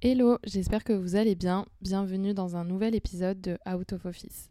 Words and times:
Hello, 0.00 0.38
j'espère 0.44 0.84
que 0.84 0.92
vous 0.92 1.16
allez 1.16 1.34
bien. 1.34 1.66
Bienvenue 1.80 2.32
dans 2.32 2.54
un 2.54 2.64
nouvel 2.64 2.94
épisode 2.94 3.40
de 3.40 3.58
Out 3.68 3.94
of 3.94 4.04
Office. 4.06 4.48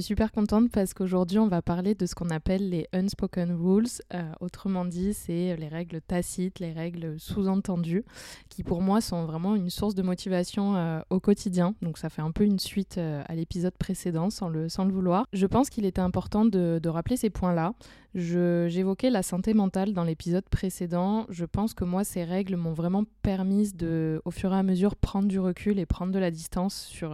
Suis 0.00 0.08
super 0.08 0.30
contente 0.30 0.70
parce 0.70 0.92
qu'aujourd'hui, 0.92 1.38
on 1.38 1.48
va 1.48 1.62
parler 1.62 1.94
de 1.94 2.04
ce 2.04 2.14
qu'on 2.14 2.28
appelle 2.28 2.68
les 2.68 2.86
unspoken 2.92 3.50
rules. 3.52 3.86
Euh, 4.12 4.30
autrement 4.40 4.84
dit, 4.84 5.14
c'est 5.14 5.56
les 5.56 5.68
règles 5.68 6.02
tacites, 6.02 6.58
les 6.60 6.72
règles 6.72 7.18
sous-entendues, 7.18 8.04
qui 8.50 8.62
pour 8.62 8.82
moi 8.82 9.00
sont 9.00 9.24
vraiment 9.24 9.54
une 9.54 9.70
source 9.70 9.94
de 9.94 10.02
motivation 10.02 10.76
euh, 10.76 11.00
au 11.08 11.18
quotidien. 11.18 11.74
Donc 11.80 11.96
ça 11.96 12.10
fait 12.10 12.20
un 12.20 12.30
peu 12.30 12.44
une 12.44 12.58
suite 12.58 12.98
euh, 12.98 13.22
à 13.26 13.34
l'épisode 13.34 13.74
précédent 13.78 14.28
sans 14.28 14.50
le, 14.50 14.68
sans 14.68 14.84
le 14.84 14.92
vouloir. 14.92 15.24
Je 15.32 15.46
pense 15.46 15.70
qu'il 15.70 15.86
était 15.86 16.02
important 16.02 16.44
de, 16.44 16.78
de 16.82 16.88
rappeler 16.90 17.16
ces 17.16 17.30
points-là. 17.30 17.72
J'évoquais 18.14 19.10
la 19.10 19.22
santé 19.22 19.54
mentale 19.54 19.92
dans 19.92 20.04
l'épisode 20.04 20.48
précédent. 20.48 21.26
Je 21.28 21.44
pense 21.44 21.74
que 21.74 21.84
moi, 21.84 22.04
ces 22.04 22.24
règles 22.24 22.56
m'ont 22.56 22.72
vraiment 22.72 23.04
permis 23.22 23.72
de, 23.72 24.22
au 24.24 24.30
fur 24.30 24.52
et 24.52 24.56
à 24.56 24.62
mesure, 24.62 24.96
prendre 24.96 25.28
du 25.28 25.38
recul 25.38 25.78
et 25.78 25.86
prendre 25.86 26.12
de 26.12 26.18
la 26.18 26.30
distance 26.30 26.84
sur 26.84 27.12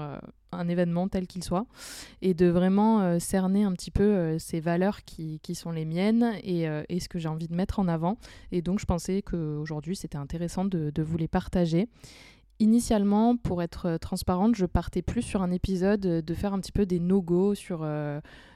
un 0.53 0.69
événement 0.69 1.09
tel 1.09 1.27
qu'il 1.27 1.43
soit 1.43 1.67
et 2.21 2.35
de 2.35 2.47
vraiment 2.47 3.01
euh, 3.01 3.19
cerner 3.19 3.65
un 3.65 3.73
petit 3.73 3.91
peu 3.91 4.03
euh, 4.03 4.39
ces 4.39 4.61
valeurs 4.61 5.05
qui, 5.05 5.41
qui, 5.43 5.55
sont 5.55 5.71
les 5.71 5.85
miennes 5.85 6.35
et, 6.43 6.69
euh, 6.69 6.83
et 6.89 7.01
ce 7.01 7.09
que 7.09 7.19
j'ai 7.19 7.29
envie 7.29 7.49
de 7.49 7.55
mettre 7.55 7.79
en 7.79 7.89
avant. 7.89 8.17
Et 8.53 8.63
donc 8.63 8.79
je 8.79 8.87
pensais 8.87 9.23
qu'aujourd'hui 9.23 9.97
c'était 9.97 10.19
intéressant 10.19 10.65
de, 10.65 10.91
de, 10.91 11.03
vous 11.03 11.17
les 11.17 11.29
partager. 11.29 11.89
Initialement, 12.59 13.37
pour 13.37 13.61
être 13.61 13.97
transparente, 13.97 14.55
je 14.55 14.67
partais 14.67 15.03
plus 15.03 15.23
sur 15.23 15.43
un 15.43 15.51
épisode 15.51 16.01
de 16.01 16.35
faire 16.35 16.55
un 16.55 16.61
petit 16.61 16.71
peu 16.71 16.87
des 16.87 17.01
no-go 17.01 17.57
sur 17.57 17.85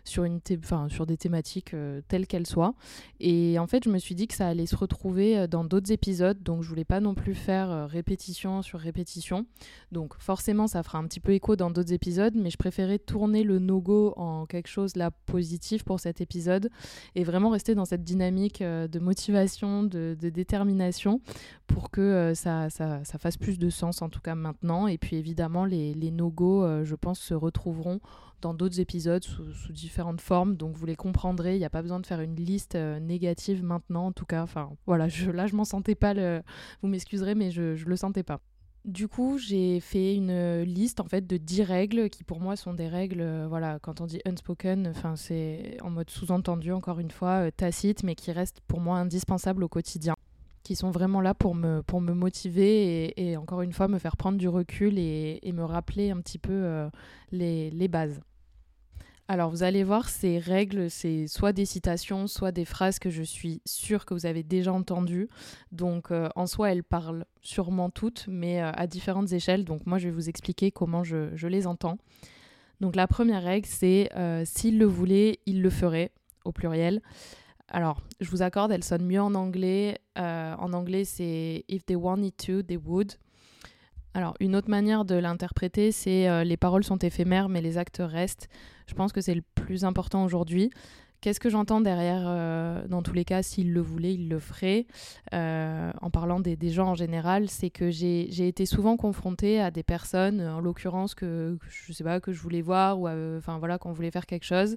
sur, 0.09 0.25
une 0.25 0.41
sur 0.89 1.07
des 1.07 1.17
thématiques 1.17 1.75
euh, 1.75 2.01
telles 2.09 2.27
qu'elles 2.27 2.47
soient. 2.47 2.75
Et 3.21 3.59
en 3.59 3.67
fait, 3.67 3.85
je 3.85 3.91
me 3.91 3.99
suis 3.99 4.15
dit 4.15 4.27
que 4.27 4.35
ça 4.35 4.49
allait 4.49 4.67
se 4.67 4.77
retrouver 4.77 5.39
euh, 5.39 5.47
dans 5.47 5.65
d'autres 5.65 5.93
épisodes, 5.93 6.43
donc 6.43 6.63
je 6.63 6.69
voulais 6.69 6.85
pas 6.85 7.01
non 7.01 7.15
plus 7.15 7.35
faire 7.35 7.71
euh, 7.71 7.87
répétition 7.87 8.63
sur 8.63 8.79
répétition. 8.79 9.47
Donc 9.93 10.15
forcément, 10.19 10.67
ça 10.67 10.83
fera 10.83 10.99
un 10.99 11.05
petit 11.05 11.21
peu 11.21 11.33
écho 11.33 11.57
dans 11.57 11.71
d'autres 11.71 11.93
épisodes, 11.93 12.35
mais 12.37 12.51
je 12.51 12.57
préférais 12.57 12.99
tourner 12.99 13.43
le 13.43 13.59
no-go 13.59 14.15
en 14.17 14.47
quelque 14.47 14.69
chose 14.69 14.97
là 14.97 15.11
positif 15.27 15.85
pour 15.85 16.01
cet 16.01 16.21
épisode 16.21 16.71
et 17.15 17.25
vraiment 17.25 17.51
rester 17.51 17.75
dans 17.75 17.85
cette 17.85 18.05
dynamique 18.05 18.63
de 18.63 18.99
motivation, 18.99 19.83
de, 19.83 20.17
détermination 20.21 21.21
pour 21.67 21.91
que 21.91 22.33
ça, 22.35 22.69
ça, 22.71 23.05
ça, 23.05 23.19
fasse 23.19 23.37
plus 23.37 23.59
de 23.59 23.71
sens 23.71 24.03
en 24.03 24.09
tout 24.09 24.21
cas 24.21 24.35
maintenant. 24.35 24.87
Et 24.87 24.99
puis 24.99 25.17
évidemment, 25.17 25.65
les, 25.65 25.95
les 25.95 26.11
no-go, 26.11 26.85
je 26.85 26.95
pense, 26.95 27.21
se 27.21 27.35
retrouveront 27.35 28.01
dans 28.41 28.55
d'autres 28.55 28.81
épisodes 28.81 29.25
sous, 29.25 29.73
différentes 29.73 30.21
formes. 30.21 30.57
Donc 30.57 30.77
vous 30.77 30.87
les 30.87 30.97
comprendrez, 30.97 31.57
il 31.57 31.59
n'y 31.59 31.65
a 31.65 31.71
pas 31.71 31.83
besoin 31.83 32.01
de 32.01 32.07
faire 32.07 32.21
une 32.21 32.37
liste 32.37 32.75
euh, 32.75 32.99
négative 33.01 33.63
maintenant 33.63 34.07
en 34.07 34.13
tout 34.13 34.27
cas. 34.27 34.43
Enfin 34.43 34.71
voilà, 34.87 35.09
je, 35.09 35.31
là 35.31 35.47
je 35.47 35.57
m'en 35.57 35.65
sentais 35.65 35.95
pas, 35.95 36.15
le... 36.15 36.43
vous 36.83 36.89
m'excuserez 36.89 37.35
mais 37.35 37.51
je 37.51 37.63
ne 37.63 37.85
le 37.89 37.97
sentais 37.97 38.23
pas. 38.23 38.41
Du 38.87 39.09
coup, 39.09 39.37
j'ai 39.37 39.81
fait 39.81 40.15
une 40.15 40.63
liste 40.63 41.01
en 41.01 41.07
fait 41.07 41.27
de 41.27 41.39
10 41.39 41.65
règles 41.65 42.09
qui 42.09 42.23
pour 42.23 42.39
moi 42.39 42.55
sont 42.55 42.73
des 42.73 42.87
règles, 42.87 43.21
euh, 43.21 43.47
voilà, 43.49 43.81
quand 43.81 44.01
on 44.01 44.07
dit 44.07 44.21
unspoken, 44.25 44.87
enfin 44.87 45.17
c'est 45.17 45.77
en 45.83 45.91
mode 45.91 46.09
sous-entendu 46.09 46.71
encore 46.71 47.01
une 47.01 47.11
fois, 47.11 47.47
euh, 47.47 47.51
tacite, 47.51 48.05
mais 48.05 48.15
qui 48.15 48.31
restent 48.31 48.61
pour 48.69 48.81
moi 48.81 48.99
indispensables 48.99 49.65
au 49.65 49.69
quotidien 49.69 50.15
qui 50.67 50.75
sont 50.75 50.91
vraiment 50.91 51.21
là 51.21 51.33
pour 51.33 51.55
me, 51.55 51.81
pour 51.81 52.01
me 52.01 52.13
motiver 52.13 53.15
et, 53.17 53.37
encore 53.37 53.63
une 53.63 53.73
fois 53.73 53.87
me 53.87 54.01
faire 54.01 54.17
prendre 54.17 54.37
du 54.37 54.49
recul 54.49 54.99
et, 54.99 55.41
me 55.55 55.63
rappeler 55.63 56.11
un 56.11 56.21
petit 56.21 56.39
peu 56.39 56.53
euh, 56.53 56.91
les, 57.31 57.71
les, 57.71 57.87
bases. 57.87 58.21
Alors 59.29 59.49
vous 59.49 59.63
allez 59.63 59.85
voir, 59.85 60.09
ces 60.09 60.41
règles, 60.41 60.91
c'est 60.91 61.29
soit 61.29 61.53
des 61.53 61.67
citations, 61.67 62.27
soit 62.27 62.51
des 62.51 62.65
phrases 62.65 62.99
que 62.99 63.11
je 63.11 63.23
suis 63.23 63.63
sûre 63.65 64.05
que 64.05 64.13
vous 64.13 64.27
avez 64.27 64.43
déjà 64.43 64.73
entendues. 64.73 65.29
Donc 65.71 66.11
euh, 66.11 66.29
en 66.35 66.49
soi, 66.49 66.73
elles 66.73 66.83
parlent 66.83 67.27
sûrement 67.43 67.89
toutes, 67.89 68.27
mais 68.29 68.61
euh, 68.61 68.73
à 68.75 68.89
différentes 68.89 69.31
échelles. 69.31 69.65
Donc 69.65 69.87
moi, 69.87 69.99
je 69.99 70.09
vais 70.09 70.15
vous 70.15 70.29
expliquer 70.29 70.73
comment 70.73 71.05
je, 71.05 71.31
je 71.37 71.47
les 71.47 71.69
entends. 71.69 71.97
Donc 72.81 72.97
la 72.97 73.07
première 73.07 73.45
règle, 73.45 73.69
c'est 73.69 74.11
s'il 74.45 74.81
le 74.81 74.87
voulait, 74.87 75.39
il 75.47 75.63
le 75.63 75.71
ferait, 75.71 76.11
au 76.45 76.51
pluriel. 76.51 77.03
Alors, 77.69 78.01
je 78.21 78.31
vous 78.31 78.43
accorde, 78.43 78.71
elle 78.71 78.85
sonne 78.85 79.05
mieux 79.05 79.21
en 79.21 79.35
anglais. 79.35 79.99
Euh, 80.19 80.55
en 80.57 80.73
anglais, 80.73 81.05
c'est 81.05 81.65
If 81.69 81.85
they 81.85 81.97
wanted 81.97 82.37
to, 82.37 82.63
they 82.63 82.77
would. 82.77 83.15
Alors, 84.15 84.35
une 84.41 84.57
autre 84.57 84.71
manière 84.71 85.05
de 85.05 85.15
l'interpréter, 85.17 85.93
c'est 85.93 86.29
euh, 86.29 86.43
les 86.43 86.57
paroles 86.57 86.85
sont 86.85 86.97
éphémères, 86.97 87.49
mais 87.49 87.61
les 87.61 87.77
actes 87.77 88.01
restent. 88.01 88.49
Je 88.87 88.95
pense 88.95 89.13
que 89.13 89.21
c'est 89.21 89.35
le 89.35 89.43
plus 89.43 89.85
important 89.85 90.25
aujourd'hui. 90.25 90.71
Qu'est-ce 91.27 91.41
que 91.41 91.51
j'entends 91.51 91.81
derrière 91.81 92.23
euh, 92.25 92.87
Dans 92.87 93.03
tous 93.03 93.13
les 93.13 93.25
cas, 93.25 93.43
s'il 93.43 93.73
le 93.73 93.81
voulait, 93.81 94.15
il 94.15 94.29
le 94.29 94.39
ferait. 94.39 94.87
en 95.33 96.11
parlant 96.13 96.39
des, 96.39 96.71
gens 96.71 96.91
en 96.91 96.95
général, 96.95 97.49
c'est 97.51 97.69
que 97.69 97.91
j'ai 97.91 98.47
été 98.47 98.65
souvent 98.65 98.97
confrontée 98.97 99.61
à 99.61 99.73
des 99.73 99.83
personnes, 99.83 100.41
en 100.41 100.61
l'occurrence 100.61 101.17
que, 101.17 101.59
je 101.69 101.93
sais 101.93 102.05
pas 102.05 102.21
que 102.21 102.31
je 102.31 102.41
voulais 102.41 102.63
voir 102.63 103.01
ou 103.01 103.09
enfin 103.09 103.59
voilà 103.59 103.77
qu'on 103.77 103.91
voulait 103.91 104.13
faire 104.13 104.27
quelque 104.27 104.45
chose. 104.45 104.77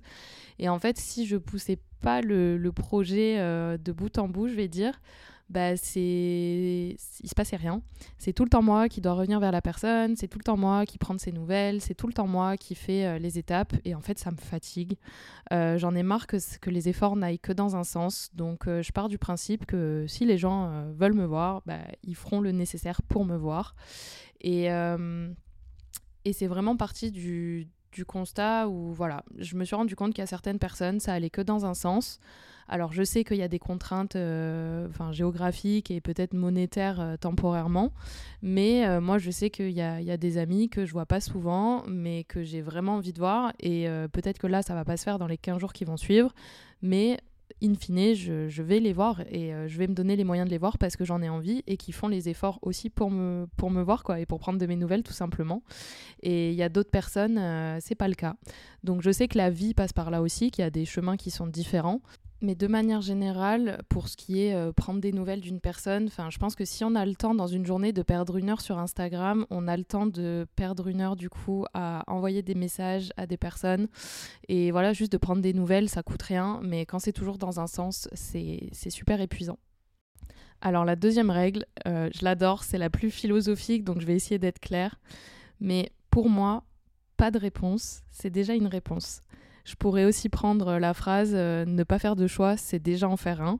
Et 0.58 0.70
en 0.70 0.80
fait, 0.80 0.98
si 0.98 1.28
je 1.28 1.38
poussais 1.38 1.78
pas 2.02 2.22
le, 2.22 2.72
projet 2.72 3.36
euh, 3.38 3.78
de 3.78 3.92
bout 3.92 4.18
en 4.18 4.28
bout, 4.28 4.48
je 4.48 4.56
vais 4.56 4.68
dire, 4.68 5.00
bah 5.50 5.76
c'est 5.78 6.96
il 7.22 7.30
se 7.30 7.36
passait 7.36 7.56
rien. 7.56 7.82
C'est 8.18 8.34
tout 8.34 8.44
le 8.44 8.50
temps 8.50 8.62
moi 8.62 8.90
qui 8.90 9.02
dois 9.02 9.14
revenir 9.14 9.40
vers 9.40 9.52
la 9.52 9.62
personne, 9.62 10.16
c'est 10.16 10.28
tout 10.28 10.38
le 10.38 10.44
temps 10.44 10.58
moi 10.58 10.86
qui 10.86 10.98
prend 10.98 11.18
ses 11.18 11.32
nouvelles, 11.32 11.82
c'est 11.82 11.96
tout 11.96 12.08
le 12.08 12.14
temps 12.14 12.28
moi 12.28 12.58
qui 12.58 12.76
fait 12.76 13.06
euh, 13.06 13.20
les 13.20 13.38
étapes 13.38 13.74
et 13.86 13.96
en 13.96 14.02
fait 14.02 14.20
ça 14.20 14.32
me 14.32 14.38
fatigue. 14.38 14.98
Euh, 15.52 15.78
j'en 15.78 15.96
ai 15.96 16.04
marre 16.04 16.28
que, 16.28 16.38
les 16.70 16.90
efforts 16.90 17.16
n'aillent 17.16 17.40
que 17.40 17.54
dans 17.54 17.76
un 17.76 17.84
sens, 17.84 18.30
donc 18.34 18.66
je 18.68 18.92
pars 18.92 19.10
du 19.10 19.18
principe 19.18 19.66
que 19.66 20.06
si 20.08 20.26
les 20.26 20.38
gens 20.38 20.86
veulent 20.92 21.14
me 21.14 21.26
voir, 21.26 21.64
bah, 21.66 21.80
ils 22.04 22.16
feront 22.16 22.42
le 22.42 22.52
nécessaire 22.52 23.02
pour 23.02 23.26
me 23.26 23.36
voir. 23.36 23.76
Et, 24.42 24.66
et 24.66 26.34
c'est 26.34 26.48
vraiment 26.48 26.78
parti 26.78 27.12
du, 27.12 27.68
du 27.92 28.06
constat 28.06 28.68
où 28.68 28.94
voilà, 28.94 29.24
je 29.38 29.56
me 29.56 29.66
suis 29.66 29.76
rendu 29.76 29.96
compte 29.96 30.18
a 30.20 30.26
certaines 30.26 30.60
personnes, 30.60 31.00
ça 31.00 31.14
allait 31.14 31.30
que 31.30 31.42
dans 31.42 31.66
un 31.66 31.74
sens. 31.74 32.20
Alors 32.70 32.94
je 32.94 33.04
sais 33.04 33.24
qu'il 33.24 33.38
y 33.38 33.42
a 33.42 33.48
des 33.48 33.60
contraintes 33.60 34.16
euh, 34.16 34.88
géographiques 35.12 35.90
et 35.90 36.02
peut-être 36.02 36.34
monétaires 36.34 37.02
euh, 37.02 37.18
temporairement, 37.18 37.92
mais 38.44 38.86
euh, 38.86 39.02
moi 39.02 39.18
je 39.18 39.32
sais 39.32 39.50
qu'il 39.50 39.72
y, 39.72 39.82
a, 39.82 40.18
des 40.18 40.38
amis 40.38 40.70
que 40.70 40.86
je 40.86 40.92
vois 40.94 41.08
pas 41.08 41.20
souvent, 41.20 41.84
mais 41.88 42.24
que 42.26 42.44
j'ai 42.44 42.62
vraiment 42.62 42.96
envie 42.96 43.14
de 43.14 43.20
voir, 43.20 43.54
et 43.60 43.88
peut-être 44.12 44.38
que 44.38 44.48
là 44.48 44.62
ça 44.62 44.76
va 44.76 44.86
pas 44.86 44.98
se 44.98 45.04
faire 45.04 45.18
dans 45.18 45.28
les 45.28 45.38
15 45.38 45.60
jours 45.60 45.74
qui 45.74 45.84
vont 45.84 45.98
suivre, 45.98 46.34
mais 46.82 47.20
in 47.64 47.74
fine, 47.76 48.14
je, 48.14 48.62
vais 48.62 48.80
les 48.80 48.94
voir 48.94 49.22
et 49.30 49.52
je 49.68 49.78
vais 49.78 49.88
me 49.88 49.94
donner 49.94 50.16
les 50.16 50.24
moyens 50.24 50.48
de 50.48 50.52
les 50.52 50.58
voir 50.58 50.78
parce 50.78 50.96
que 50.96 51.06
j'en 51.06 51.22
ai 51.22 51.30
envie 51.30 51.64
et 51.68 51.78
qui 51.78 51.92
font 51.92 52.08
les 52.08 52.30
efforts 52.30 52.60
aussi 52.62 52.90
pour 52.90 53.12
me, 53.12 53.48
pour 53.58 53.72
me 53.72 53.82
voir 53.82 54.04
quoi, 54.04 54.20
et 54.20 54.26
pour 54.26 54.40
prendre 54.40 54.60
de 54.60 54.66
mes 54.66 54.76
nouvelles 54.76 55.04
tout 55.04 55.14
simplement. 55.14 55.64
Et 56.22 56.52
il 56.52 56.56
y 56.56 56.64
a 56.64 56.70
d'autres 56.70 56.92
personnes, 56.92 57.38
euh, 57.38 57.78
c'est 57.82 57.96
pas 57.96 58.08
le 58.08 58.16
cas. 58.16 58.36
Donc 58.84 59.02
je 59.02 59.12
sais 59.12 59.28
que 59.28 59.38
la 59.38 59.50
vie 59.50 59.74
passe 59.74 59.94
par 59.94 60.12
là 60.12 60.22
aussi, 60.22 60.52
qu'il 60.52 60.64
y 60.64 60.66
a 60.66 60.70
des 60.70 60.86
chemins 60.86 61.18
qui 61.18 61.32
sont 61.32 61.48
différents. 61.48 62.02
Mais 62.42 62.56
de 62.56 62.68
manière 62.68 63.02
générale, 63.02 63.82
pour 63.90 64.08
ce 64.08 64.16
qui 64.16 64.42
est 64.42 64.54
euh, 64.54 64.72
prendre 64.72 65.02
des 65.02 65.12
nouvelles 65.12 65.42
d'une 65.42 65.60
personne, 65.60 66.06
enfin, 66.08 66.30
je 66.30 66.38
pense 66.38 66.56
que 66.56 66.64
si 66.64 66.86
on 66.86 66.96
a 66.96 67.06
le 67.06 67.16
temps 67.16 67.36
dans 67.36 67.48
une 67.48 67.66
journée 67.66 67.92
de 67.92 68.02
perdre 68.02 68.38
une 68.38 68.50
heure 68.50 68.62
sur 68.62 68.78
Instagram, 68.78 69.46
on 69.50 69.68
a 69.68 69.76
le 69.76 69.84
temps 69.84 70.06
de 70.06 70.48
perdre 70.56 70.88
une 70.88 71.02
heure 71.02 71.18
du 71.18 71.30
coup 71.30 71.66
à 71.74 72.04
envoyer 72.08 72.42
des 72.42 72.56
messages 72.56 73.12
à 73.18 73.28
des 73.28 73.36
personnes. 73.36 73.90
Et 74.48 74.72
voilà, 74.72 74.94
juste 74.94 75.12
de 75.12 75.18
prendre 75.18 75.42
des 75.42 75.54
nouvelles, 75.54 75.90
ça 75.90 76.02
coûte 76.02 76.22
rien, 76.22 76.62
mais 76.64 76.86
quand 76.86 77.00
c'est 77.00 77.12
toujours 77.12 77.38
dans 77.38 77.60
un 77.60 77.68
sens, 77.68 78.08
c'est 78.14 78.90
super 78.90 79.20
épuisant. 79.20 79.60
Alors 80.62 80.86
la 80.86 80.96
deuxième 80.96 81.30
règle, 81.30 81.66
euh, 81.88 82.10
je 82.14 82.24
l'adore, 82.24 82.64
c'est 82.64 82.78
la 82.78 82.90
plus 82.90 83.12
philosophique, 83.12 83.84
donc 83.84 84.00
je 84.00 84.06
vais 84.06 84.16
essayer 84.16 84.40
d'être 84.40 84.60
claire. 84.60 85.00
Mais 85.60 85.92
pour 86.10 86.30
moi, 86.30 86.64
pas 87.18 87.32
de 87.32 87.38
réponse, 87.38 88.02
c'est 88.12 88.30
déjà 88.30 88.56
une 88.56 88.68
réponse. 88.68 89.22
Je 89.70 89.76
pourrais 89.76 90.06
aussi 90.06 90.30
prendre 90.30 90.80
la 90.80 90.96
phrase 90.96 91.34
euh, 91.36 91.64
ne 91.64 91.84
pas 91.84 92.00
faire 92.00 92.16
de 92.16 92.26
choix, 92.26 92.58
c'est 92.58 92.80
déjà 92.80 93.08
en 93.08 93.18
faire 93.18 93.40
un. 93.40 93.60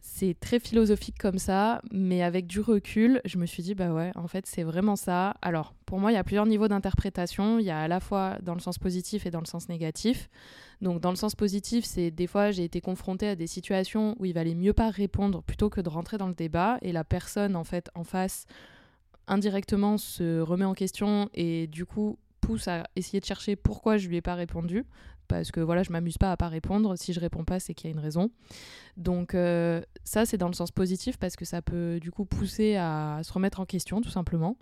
C'est 0.00 0.34
très 0.38 0.58
philosophique 0.58 1.16
comme 1.16 1.38
ça, 1.38 1.80
mais 1.92 2.24
avec 2.24 2.48
du 2.48 2.58
recul, 2.58 3.20
je 3.24 3.38
me 3.38 3.46
suis 3.46 3.62
dit, 3.62 3.76
bah 3.76 3.92
ouais, 3.92 4.10
en 4.16 4.26
fait, 4.26 4.46
c'est 4.46 4.64
vraiment 4.64 4.96
ça. 4.96 5.36
Alors, 5.42 5.72
pour 5.86 6.00
moi, 6.00 6.10
il 6.10 6.14
y 6.14 6.18
a 6.18 6.24
plusieurs 6.24 6.46
niveaux 6.46 6.66
d'interprétation. 6.66 7.60
Il 7.60 7.64
y 7.66 7.70
a 7.70 7.78
à 7.78 7.86
la 7.86 8.00
fois 8.00 8.36
dans 8.42 8.54
le 8.54 8.60
sens 8.60 8.78
positif 8.78 9.26
et 9.26 9.30
dans 9.30 9.38
le 9.38 9.46
sens 9.46 9.68
négatif. 9.68 10.28
Donc, 10.82 11.00
dans 11.00 11.10
le 11.10 11.16
sens 11.16 11.36
positif, 11.36 11.84
c'est 11.84 12.10
des 12.10 12.26
fois, 12.26 12.50
j'ai 12.50 12.64
été 12.64 12.80
confrontée 12.80 13.28
à 13.28 13.36
des 13.36 13.46
situations 13.46 14.16
où 14.18 14.24
il 14.24 14.34
valait 14.34 14.56
mieux 14.56 14.72
pas 14.72 14.90
répondre 14.90 15.40
plutôt 15.40 15.70
que 15.70 15.80
de 15.80 15.88
rentrer 15.88 16.18
dans 16.18 16.28
le 16.28 16.34
débat. 16.34 16.78
Et 16.82 16.90
la 16.90 17.04
personne, 17.04 17.54
en 17.54 17.64
fait, 17.64 17.90
en 17.94 18.02
face, 18.02 18.46
indirectement, 19.28 19.98
se 19.98 20.40
remet 20.40 20.64
en 20.64 20.74
question 20.74 21.30
et 21.32 21.68
du 21.68 21.86
coup, 21.86 22.18
pousse 22.44 22.68
à 22.68 22.84
essayer 22.94 23.20
de 23.20 23.24
chercher 23.24 23.56
pourquoi 23.56 23.96
je 23.96 24.08
lui 24.08 24.16
ai 24.16 24.20
pas 24.20 24.34
répondu. 24.34 24.84
Parce 25.28 25.50
que 25.50 25.60
voilà, 25.60 25.82
je 25.82 25.92
m'amuse 25.92 26.18
pas 26.18 26.32
à 26.32 26.36
pas 26.36 26.48
répondre. 26.48 26.96
Si 26.96 27.12
je 27.12 27.20
réponds 27.20 27.44
pas, 27.44 27.60
c'est 27.60 27.74
qu'il 27.74 27.90
y 27.90 27.92
a 27.92 27.94
une 27.94 28.02
raison. 28.02 28.30
Donc 28.96 29.34
euh, 29.34 29.82
ça, 30.04 30.26
c'est 30.26 30.38
dans 30.38 30.48
le 30.48 30.54
sens 30.54 30.70
positif 30.70 31.16
parce 31.18 31.36
que 31.36 31.44
ça 31.44 31.62
peut 31.62 31.98
du 32.00 32.10
coup 32.10 32.24
pousser 32.24 32.76
à 32.76 33.20
se 33.22 33.32
remettre 33.32 33.60
en 33.60 33.66
question, 33.66 34.00
tout 34.00 34.10
simplement. 34.10 34.56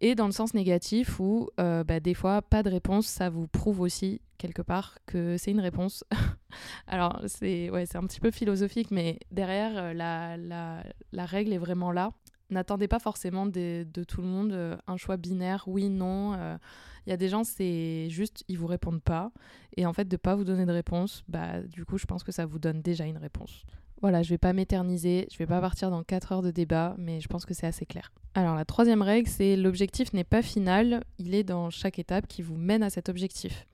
Et 0.00 0.16
dans 0.16 0.26
le 0.26 0.32
sens 0.32 0.52
négatif 0.52 1.20
où 1.20 1.48
euh, 1.60 1.84
bah, 1.84 2.00
des 2.00 2.14
fois, 2.14 2.42
pas 2.42 2.62
de 2.62 2.70
réponse, 2.70 3.06
ça 3.06 3.30
vous 3.30 3.46
prouve 3.46 3.80
aussi 3.80 4.20
quelque 4.36 4.62
part 4.62 4.98
que 5.06 5.36
c'est 5.36 5.52
une 5.52 5.60
réponse. 5.60 6.04
Alors 6.88 7.20
c'est 7.26 7.70
ouais, 7.70 7.84
un 7.94 8.06
petit 8.06 8.18
peu 8.18 8.32
philosophique, 8.32 8.90
mais 8.90 9.20
derrière, 9.30 9.76
euh, 9.76 9.92
la, 9.92 10.36
la, 10.36 10.82
la 11.12 11.24
règle 11.26 11.52
est 11.52 11.58
vraiment 11.58 11.92
là. 11.92 12.12
N'attendez 12.50 12.88
pas 12.88 12.98
forcément 12.98 13.46
de, 13.46 13.86
tout 14.06 14.20
le 14.20 14.26
monde 14.26 14.78
un 14.86 14.96
choix 14.98 15.16
binaire, 15.16 15.64
oui, 15.68 15.88
non. 15.88 16.58
Il 17.06 17.10
y 17.10 17.12
a 17.12 17.16
des 17.16 17.28
gens, 17.28 17.44
c'est 17.44 18.08
juste, 18.10 18.44
ils 18.48 18.58
vous 18.58 18.66
répondent 18.66 19.02
pas. 19.02 19.32
Et 19.76 19.86
en 19.86 19.92
fait, 19.92 20.06
de 20.06 20.16
pas 20.16 20.34
vous 20.34 20.44
donner 20.44 20.66
de 20.66 20.72
réponse, 20.72 21.24
bah, 21.28 21.60
du 21.62 21.84
coup, 21.84 21.98
je 21.98 22.06
pense 22.06 22.22
que 22.22 22.32
ça 22.32 22.46
vous 22.46 22.58
donne 22.58 22.82
déjà 22.82 23.04
une 23.04 23.18
réponse. 23.18 23.64
Voilà, 24.02 24.24
je 24.24 24.30
vais 24.30 24.38
pas 24.38 24.52
m'éterniser, 24.52 25.28
je 25.30 25.38
vais 25.38 25.46
pas 25.46 25.60
partir 25.60 25.88
dans 25.90 26.02
4 26.02 26.32
heures 26.32 26.42
de 26.42 26.50
débat, 26.50 26.96
mais 26.98 27.20
je 27.20 27.28
pense 27.28 27.44
que 27.46 27.54
c'est 27.54 27.68
assez 27.68 27.86
clair. 27.86 28.10
Alors 28.34 28.56
la 28.56 28.64
troisième 28.64 29.00
règle, 29.00 29.28
c'est 29.28 29.56
l'objectif 29.56 30.12
n'est 30.12 30.24
pas 30.24 30.42
final, 30.42 31.04
il 31.18 31.36
est 31.36 31.44
dans 31.44 31.70
chaque 31.70 32.00
étape 32.00 32.26
qui 32.26 32.42
vous 32.42 32.56
mène 32.56 32.82
à 32.82 32.90
cet 32.90 33.08
objectif. 33.08 33.68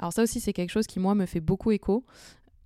Alors 0.00 0.12
ça 0.12 0.24
aussi 0.24 0.40
c'est 0.40 0.52
quelque 0.52 0.70
chose 0.70 0.88
qui 0.88 0.98
moi 0.98 1.14
me 1.14 1.26
fait 1.26 1.38
beaucoup 1.38 1.70
écho, 1.70 2.04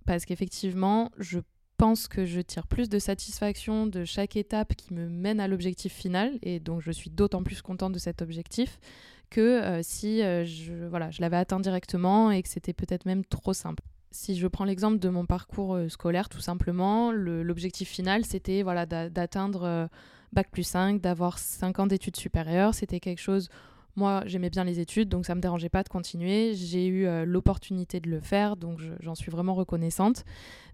parce 0.07 0.25
qu'effectivement 0.25 1.11
je 1.19 1.39
pense 1.77 2.07
que 2.07 2.25
je 2.25 2.41
tire 2.41 2.65
plus 2.65 2.89
de 2.89 2.97
satisfaction 2.97 3.85
de 3.85 4.05
chaque 4.05 4.35
étape 4.35 4.73
qui 4.73 4.95
me 4.95 5.07
mène 5.07 5.39
à 5.39 5.47
l'objectif 5.47 5.93
final, 5.93 6.39
et 6.41 6.59
donc 6.59 6.81
je 6.81 6.89
suis 6.89 7.11
d'autant 7.11 7.43
plus 7.43 7.61
contente 7.61 7.93
de 7.93 7.99
cet 7.99 8.23
objectif 8.23 8.79
que 9.33 9.41
euh, 9.41 9.79
si 9.81 10.21
euh, 10.21 10.45
je, 10.45 10.73
voilà, 10.87 11.09
je 11.09 11.19
l'avais 11.19 11.37
atteint 11.37 11.59
directement 11.59 12.31
et 12.31 12.41
que 12.43 12.49
c'était 12.49 12.71
peut-être 12.71 13.05
même 13.05 13.25
trop 13.25 13.53
simple. 13.53 13.83
Si 14.11 14.37
je 14.37 14.47
prends 14.47 14.63
l'exemple 14.63 14.99
de 14.99 15.09
mon 15.09 15.25
parcours 15.25 15.75
euh, 15.75 15.89
scolaire, 15.89 16.29
tout 16.29 16.39
simplement, 16.39 17.11
l'objectif 17.11 17.89
final, 17.89 18.25
c'était 18.25 18.61
voilà, 18.61 18.85
d'atteindre 18.85 19.89
Bac 20.33 20.49
plus 20.51 20.63
5, 20.63 21.01
d'avoir 21.01 21.39
5 21.39 21.79
ans 21.79 21.87
d'études 21.87 22.15
supérieures. 22.15 22.75
C'était 22.75 22.99
quelque 22.99 23.21
chose 23.21 23.49
moi, 23.95 24.23
j'aimais 24.25 24.49
bien 24.49 24.63
les 24.63 24.79
études, 24.79 25.09
donc 25.09 25.25
ça 25.25 25.35
me 25.35 25.41
dérangeait 25.41 25.69
pas 25.69 25.83
de 25.83 25.89
continuer. 25.89 26.53
J'ai 26.55 26.87
eu 26.87 27.05
euh, 27.05 27.25
l'opportunité 27.25 27.99
de 27.99 28.09
le 28.09 28.19
faire, 28.19 28.57
donc 28.57 28.79
j'en 29.01 29.13
suis 29.13 29.31
vraiment 29.31 29.53
reconnaissante. 29.53 30.25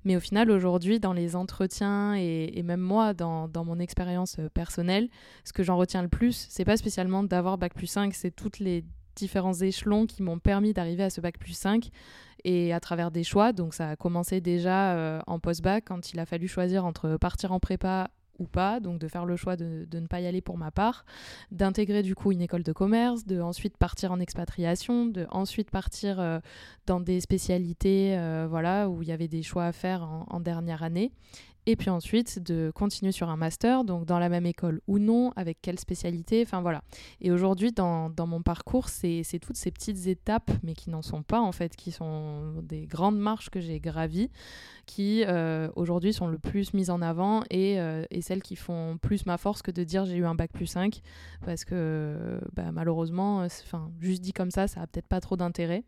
Mais 0.06 0.16
au 0.16 0.22
final, 0.22 0.50
aujourd'hui, 0.50 1.02
dans 1.02 1.12
les 1.12 1.36
entretiens 1.36 2.16
et, 2.16 2.64
même 2.64 2.80
moi, 2.80 3.14
dans, 3.14 3.50
mon 3.66 3.80
expérience 3.80 4.38
euh, 4.40 4.48
personnelle, 4.50 5.10
ce 5.44 5.52
que 5.52 5.64
j'en 5.64 5.76
retiens 5.76 6.02
le 6.02 6.08
plus, 6.08 6.48
c'est 6.50 6.64
pas 6.64 6.78
spécialement 6.78 7.24
d'avoir 7.24 7.58
bac 7.58 7.74
plus 7.74 7.88
5, 7.88 8.14
c'est 8.14 8.32
toutes 8.32 8.60
les 8.60 8.86
différents 9.16 9.54
échelons 9.54 10.06
qui 10.06 10.24
m'ont 10.24 10.40
permis 10.40 10.72
d'arriver 10.72 11.04
à 11.04 11.10
ce 11.10 11.20
bac 11.20 11.38
plus 11.38 11.54
5 11.54 11.90
et 12.46 12.72
à 12.72 12.80
travers 12.80 13.12
des 13.12 13.26
choix. 13.26 13.52
Donc 13.52 13.74
ça 13.74 13.90
a 13.90 13.96
commencé 13.98 14.40
déjà 14.40 14.94
euh, 14.94 15.20
en 15.28 15.40
post-bac 15.40 15.84
quand 15.88 16.14
il 16.14 16.20
a 16.20 16.26
fallu 16.26 16.48
choisir 16.48 16.86
entre 16.86 17.18
partir 17.18 17.52
en 17.52 17.60
prépa 17.60 18.10
ou 18.40 18.46
pas, 18.46 18.80
donc 18.80 19.00
de 19.00 19.08
faire 19.08 19.26
le 19.26 19.36
choix 19.36 19.56
de, 19.56 19.86
ne 19.92 20.08
pas 20.08 20.22
y 20.22 20.28
aller 20.28 20.42
pour 20.42 20.58
ma 20.58 20.72
part, 20.72 21.06
d'intégrer 21.52 22.04
du 22.04 22.16
coup 22.16 22.32
une 22.32 22.42
école 22.42 22.64
de 22.64 22.72
commerce, 22.72 23.26
de 23.26 23.42
ensuite 23.42 23.78
partir 23.78 24.12
en 24.12 24.20
expatriation, 24.20 25.06
de 25.06 25.28
ensuite 25.30 25.72
partir 25.72 26.20
euh, 26.20 26.40
dans 26.86 27.00
des 27.00 27.20
spécialités 27.22 28.18
euh, 28.18 28.48
voilà, 28.50 28.90
où 28.90 29.02
il 29.02 29.10
y 29.10 29.12
avait 29.12 29.28
des 29.28 29.44
choix 29.44 29.66
à 29.66 29.72
faire 29.72 30.08
en 30.28 30.40
dernière 30.40 30.84
année 30.84 31.12
et 31.72 31.76
puis 31.76 31.90
ensuite 31.90 32.40
de 32.40 32.72
continuer 32.74 33.12
sur 33.12 33.30
un 33.30 33.36
master, 33.36 33.84
donc 33.84 34.06
dans 34.06 34.20
la 34.20 34.30
même 34.30 34.46
école 34.46 34.82
ou 34.88 35.00
non, 35.00 35.32
avec 35.36 35.60
quelle 35.62 35.80
spécialité, 35.80 36.44
enfin 36.46 36.62
voilà. 36.62 36.82
Et 37.22 37.32
aujourd'hui, 37.32 37.72
dans, 37.72 38.10
dans, 38.10 38.28
mon 38.28 38.42
parcours, 38.42 38.90
c'est 38.90 39.24
toutes 39.42 39.58
ces 39.58 39.72
petites 39.72 40.08
étapes, 40.08 40.52
mais 40.64 40.74
qui 40.74 40.90
n'en 40.90 41.02
sont 41.02 41.24
pas 41.24 41.40
en 41.40 41.52
fait, 41.52 41.76
qui 41.76 41.92
sont 41.92 42.62
des 42.64 42.86
grandes 42.86 43.20
marches 43.20 43.50
que 43.50 43.60
j'ai 43.60 43.80
gravies, 43.80 44.30
qui 44.86 45.24
euh, 45.26 45.70
aujourd'hui 45.76 46.14
sont 46.14 46.28
le 46.28 46.40
plus 46.40 46.74
mises 46.74 46.90
en 46.90 47.02
avant 47.02 47.44
et, 47.50 47.80
euh, 47.80 48.04
et, 48.10 48.22
celles 48.22 48.42
qui 48.42 48.56
font 48.56 48.98
plus 49.02 49.26
ma 49.26 49.38
force 49.38 49.62
que 49.62 49.72
de 49.72 49.84
dire 49.84 50.06
j'ai 50.06 50.16
eu 50.16 50.26
un 50.26 50.36
bac 50.36 50.52
plus 50.52 50.68
5, 50.68 51.02
parce 51.46 51.66
que 51.66 52.40
bah, 52.54 52.72
malheureusement, 52.72 53.40
enfin, 53.40 53.92
juste 54.00 54.22
dit 54.22 54.34
comme 54.34 54.52
ça, 54.52 54.68
ça 54.68 54.82
a 54.82 54.88
peut-être 54.88 55.08
pas 55.08 55.22
trop 55.22 55.38
d'intérêt. 55.38 55.84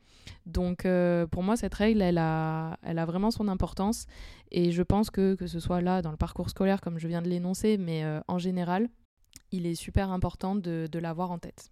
Donc 0.46 0.86
euh, 0.86 1.28
pour 1.28 1.44
moi, 1.44 1.56
cette 1.58 1.74
règle, 1.74 2.02
elle 2.02 2.18
a, 2.18 2.78
elle 2.84 3.00
a 3.00 3.06
vraiment 3.06 3.32
son 3.32 3.48
importance 3.48 4.06
et 4.52 4.72
je 4.72 4.84
pense 4.84 5.10
que 5.10 5.36
que 5.36 5.48
ce 5.48 5.60
soit 5.60 5.82
là 5.82 6.02
dans 6.02 6.12
le 6.12 6.18
parcours 6.18 6.50
scolaire 6.50 6.82
comme 6.82 7.00
je 7.00 7.08
viens 7.08 7.22
de 7.22 7.30
l'énoncer, 7.30 7.78
mais 7.78 8.04
euh, 8.04 8.20
en 8.28 8.38
général, 8.38 8.90
il 9.52 9.66
est 9.66 9.76
super 9.76 10.12
important 10.12 10.56
de, 10.56 10.88
l'avoir 11.00 11.32
en 11.32 11.40
tête. 11.40 11.72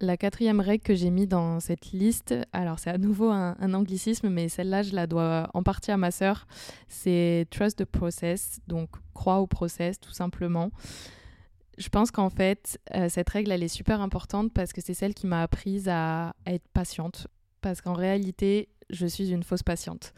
La 0.00 0.16
quatrième 0.16 0.60
règle 0.60 0.82
que 0.82 0.94
j'ai 0.94 1.10
mis 1.10 1.26
dans 1.26 1.60
cette 1.60 1.92
liste, 1.92 2.34
alors 2.52 2.78
c'est 2.78 2.90
à 2.90 2.98
nouveau 2.98 3.30
un, 3.30 3.74
anglicisme, 3.74 4.28
mais 4.28 4.48
celle-là, 4.48 4.82
je 4.82 4.94
la 4.94 5.06
dois 5.06 5.48
en 5.54 5.62
partie 5.62 5.92
à 5.92 5.96
ma 5.96 6.10
sœur, 6.10 6.46
c'est 6.88 7.46
trust 7.50 7.78
the 7.78 7.84
process, 7.84 8.58
donc 8.66 8.88
crois 9.14 9.38
au 9.38 9.46
process 9.46 10.00
tout 10.00 10.10
simplement. 10.12 10.70
Je 11.78 11.88
pense 11.88 12.10
qu'en 12.10 12.30
fait, 12.30 12.78
euh, 12.94 13.08
cette 13.08 13.30
règle, 13.30 13.52
elle 13.52 13.62
est 13.62 13.68
super 13.68 14.00
importante 14.00 14.52
parce 14.52 14.72
que 14.72 14.80
c'est 14.80 14.94
celle 14.94 15.14
qui 15.14 15.26
m'a 15.26 15.42
apprise 15.42 15.88
à, 15.88 16.34
être 16.46 16.68
patiente. 16.72 17.28
Parce 17.60 17.80
qu'en 17.80 17.94
réalité, 17.94 18.68
je 18.92 19.06
suis 19.06 19.30
une 19.30 19.42
fausse 19.42 19.62
patiente. 19.62 20.12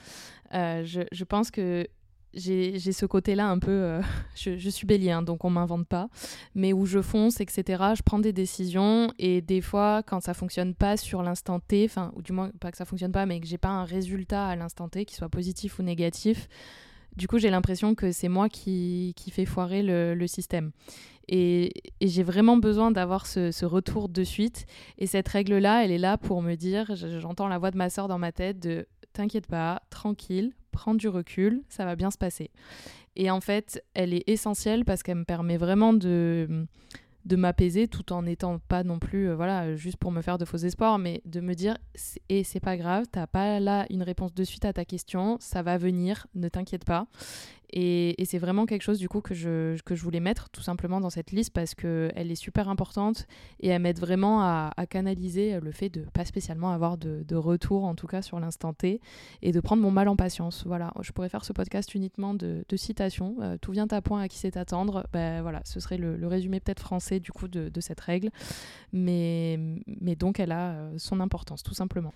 Euh, 0.52 0.84
je, 0.84 1.24
pense 1.24 1.50
que 1.50 1.86
j'ai 2.32 2.78
ce 2.78 3.06
côté-là 3.06 3.48
un 3.48 3.58
peu, 3.58 3.70
euh, 3.70 4.02
je, 4.36 4.68
suis 4.68 4.86
bélier, 4.86 5.10
hein, 5.10 5.22
donc 5.22 5.44
on 5.44 5.50
m'invente 5.50 5.86
pas, 5.86 6.08
mais 6.54 6.72
où 6.72 6.86
je 6.86 7.00
fonce, 7.00 7.40
etc. 7.40 7.82
Je 7.96 8.02
prends 8.02 8.18
des 8.18 8.32
décisions 8.32 9.12
et 9.18 9.40
des 9.40 9.60
fois, 9.60 10.02
quand 10.04 10.20
ça 10.20 10.34
fonctionne 10.34 10.74
pas 10.74 10.96
sur 10.96 11.22
l'instant 11.22 11.60
T, 11.60 11.88
ou 12.14 12.22
du 12.22 12.32
moins 12.32 12.50
pas 12.60 12.70
que 12.70 12.76
ça 12.76 12.84
fonctionne 12.84 13.12
pas, 13.12 13.26
mais 13.26 13.40
que 13.40 13.46
j'ai 13.46 13.58
pas 13.58 13.70
un 13.70 13.84
résultat 13.84 14.46
à 14.46 14.56
l'instant 14.56 14.88
T, 14.88 15.04
qui 15.04 15.14
soit 15.14 15.28
positif 15.28 15.78
ou 15.78 15.82
négatif, 15.82 16.48
du 17.16 17.28
coup, 17.28 17.38
j'ai 17.38 17.50
l'impression 17.50 17.94
que 17.94 18.10
c'est 18.10 18.28
moi 18.28 18.48
qui, 18.48 19.14
qui 19.16 19.30
fais 19.30 19.44
foirer 19.44 19.82
le, 19.82 20.26
système. 20.26 20.72
Et, 21.28 21.72
j'ai 22.00 22.22
vraiment 22.22 22.56
besoin 22.56 22.90
d'avoir 22.90 23.26
ce, 23.26 23.64
retour 23.64 24.08
de 24.08 24.24
suite. 24.24 24.66
Et 24.98 25.06
cette 25.06 25.28
règle-là, 25.28 25.84
elle 25.84 25.90
est 25.90 25.98
là 25.98 26.18
pour 26.18 26.42
me 26.42 26.54
dire, 26.54 26.94
j'entends 26.94 27.48
la 27.48 27.58
voix 27.58 27.70
de 27.70 27.76
ma 27.76 27.90
soeur 27.90 28.08
dans 28.08 28.18
ma 28.18 28.32
tête 28.32 28.60
de 28.60 28.86
t'inquiète 29.12 29.46
pas, 29.46 29.80
tranquille, 29.90 30.52
prends 30.72 30.94
du 30.94 31.08
recul, 31.08 31.62
ça 31.68 31.84
va 31.84 31.94
bien 31.96 32.10
se 32.10 32.18
passer. 32.18 32.50
Et 33.16 33.30
en 33.30 33.40
fait, 33.40 33.82
elle 33.94 34.12
est 34.12 34.24
essentielle 34.28 34.84
parce 34.84 35.02
qu'elle 35.02 35.18
me 35.18 35.24
permet 35.24 35.56
vraiment 35.56 35.92
de 35.92 36.66
de 37.24 37.36
m'apaiser 37.36 37.88
tout 37.88 38.12
en 38.12 38.22
n'étant 38.22 38.58
pas 38.58 38.84
non 38.84 38.98
plus 38.98 39.28
euh, 39.28 39.34
voilà 39.34 39.74
juste 39.76 39.96
pour 39.96 40.12
me 40.12 40.20
faire 40.20 40.36
de 40.36 40.44
faux 40.44 40.58
espoirs 40.58 40.98
mais 40.98 41.22
de 41.24 41.40
me 41.40 41.54
dire 41.54 41.78
et 42.28 42.44
c'est 42.44 42.60
pas 42.60 42.76
grave 42.76 43.06
t'as 43.10 43.26
pas 43.26 43.60
là 43.60 43.86
une 43.90 44.02
réponse 44.02 44.34
de 44.34 44.44
suite 44.44 44.64
à 44.64 44.72
ta 44.72 44.84
question 44.84 45.38
ça 45.40 45.62
va 45.62 45.78
venir 45.78 46.26
ne 46.34 46.48
t'inquiète 46.48 46.84
pas 46.84 47.06
et, 47.72 48.25
c'est 48.25 48.38
vraiment 48.38 48.66
quelque 48.66 48.82
chose 48.82 48.99
du 48.99 49.08
coup 49.08 49.20
que 49.20 49.34
je, 49.34 49.81
que 49.82 49.94
je 49.94 50.02
voulais 50.02 50.20
mettre 50.20 50.49
tout 50.50 50.62
simplement 50.62 51.00
dans 51.00 51.11
cette 51.11 51.31
liste 51.31 51.52
parce 51.52 51.75
qu'elle 51.75 52.31
est 52.31 52.34
super 52.34 52.69
importante 52.69 53.26
et 53.61 53.69
elle 53.69 53.82
m'aide 53.82 53.99
vraiment 53.99 54.43
à, 54.43 54.72
canaliser 54.88 55.60
le 55.60 55.72
fait 55.72 55.88
de 55.88 56.03
pas 56.12 56.24
spécialement 56.24 56.70
avoir 56.70 56.96
de, 56.98 57.34
retour 57.34 57.84
en 57.84 57.94
tout 57.94 58.06
cas 58.06 58.22
sur 58.22 58.38
l'instant 58.38 58.72
T 58.72 59.00
et 59.43 59.53
de 59.53 59.60
prendre 59.60 59.82
mon 59.82 59.91
mal 59.91 60.08
en 60.08 60.17
patience. 60.17 60.65
Voilà, 60.67 60.93
je 61.00 61.12
pourrais 61.12 61.29
faire 61.29 61.44
ce 61.44 61.53
podcast 61.53 61.94
uniquement 61.94 62.34
de, 62.34 62.65
citations. 62.77 63.36
Euh, 63.41 63.56
tout 63.60 63.70
vient 63.70 63.86
à 63.91 64.03
point 64.03 64.20
à 64.20 64.29
qui 64.29 64.36
sait 64.36 64.58
attendre. 64.58 65.06
Ben 65.12 65.43
voilà, 65.43 65.60
ce 65.65 65.79
serait 65.79 65.96
le, 65.96 66.27
résumé 66.27 66.60
peut-être 66.60 66.81
français 66.81 67.20
du 67.20 67.32
coup 67.32 67.48
de, 67.48 67.81
cette 67.81 68.00
règle. 68.00 68.31
Mais, 68.93 69.58
mais 70.00 70.17
donc 70.17 70.41
elle 70.41 70.53
a 70.53 70.70
euh, 70.70 70.94
son 70.96 71.20
importance 71.20 71.62
tout 71.62 71.74
simplement. 71.74 72.12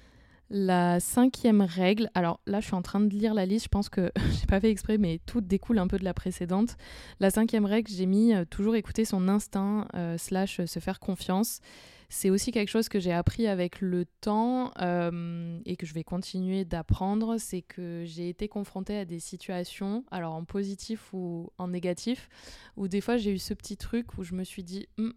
La 0.51 0.99
cinquième 0.99 1.61
règle, 1.61 2.11
alors 2.15 2.41
là 2.47 2.61
je 2.61 2.67
suis 2.67 2.75
en 2.75 2.81
train 2.81 3.01
de 3.01 3.15
lire 3.15 3.35
la 3.35 3.45
liste, 3.45 3.65
je 3.65 3.69
pense 3.69 3.91
que 3.91 4.11
j'ai 4.41 4.47
pas 4.47 4.61
fait 4.61 4.71
exprès, 4.71 4.97
mais 4.97 5.21
tout 5.27 5.43
découle 5.43 5.79
un 5.79 5.87
peu 5.87 5.99
de 5.99 6.05
la 6.05 6.15
précédente. 6.15 6.77
La 7.21 7.31
cinquième 7.31 7.67
règle, 7.67 7.91
j'ai 7.91 8.07
mis 8.07 8.35
euh, 8.35 8.47
toujours 8.49 8.75
écouter 8.75 9.05
son 9.05 9.29
instinct 9.29 9.87
euh, 9.95 10.17
slash 10.17 10.65
se 10.65 10.79
faire 10.79 11.01
confiance. 11.01 11.61
C'est 12.09 12.31
aussi 12.31 12.53
quelque 12.53 12.71
chose 12.71 12.89
que 12.89 12.99
j'ai 12.99 13.13
appris 13.13 13.47
avec 13.47 13.83
le 13.83 14.07
temps 14.23 14.73
euh, 14.81 15.61
et 15.67 15.77
que 15.77 15.85
je 15.85 15.93
vais 15.93 16.05
continuer 16.05 16.65
d'apprendre, 16.65 17.37
c'est 17.37 17.61
que 17.61 18.05
j'ai 18.07 18.31
été 18.31 18.49
confrontée 18.49 18.97
à 18.97 19.05
des 19.05 19.21
situations, 19.21 20.07
alors 20.11 20.33
en 20.33 20.45
positif 20.45 21.13
ou 21.13 21.53
en 21.59 21.69
négatif, 21.69 22.31
où 22.79 22.89
des 22.89 23.03
fois 23.03 23.19
j'ai 23.19 23.33
eu 23.33 23.39
ce 23.39 23.53
petit 23.53 23.77
truc 23.77 24.17
où 24.17 24.23
je 24.23 24.33
me 24.33 24.45
suis 24.45 24.65
dit, 24.65 24.89
hum, 24.97 25.13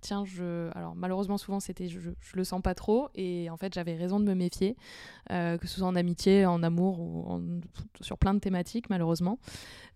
tiens, 0.00 0.24
je. 0.24 0.70
Alors, 0.74 0.94
malheureusement, 0.94 1.38
souvent, 1.38 1.60
c'était 1.60 1.88
je, 1.88 2.00
je, 2.00 2.36
le 2.36 2.44
sens 2.44 2.62
pas 2.62 2.74
trop. 2.74 3.08
Et 3.14 3.50
en 3.50 3.56
fait, 3.56 3.72
j'avais 3.74 3.94
raison 3.94 4.20
de 4.20 4.24
me 4.24 4.34
méfier, 4.34 4.76
euh, 5.30 5.58
que 5.58 5.66
ce 5.66 5.78
soit 5.78 5.86
en 5.86 5.96
amitié, 5.96 6.46
en 6.46 6.62
amour 6.62 7.00
ou 7.00 7.42
sur 8.00 8.18
plein 8.18 8.34
de 8.34 8.38
thématiques, 8.38 8.90
malheureusement. 8.90 9.38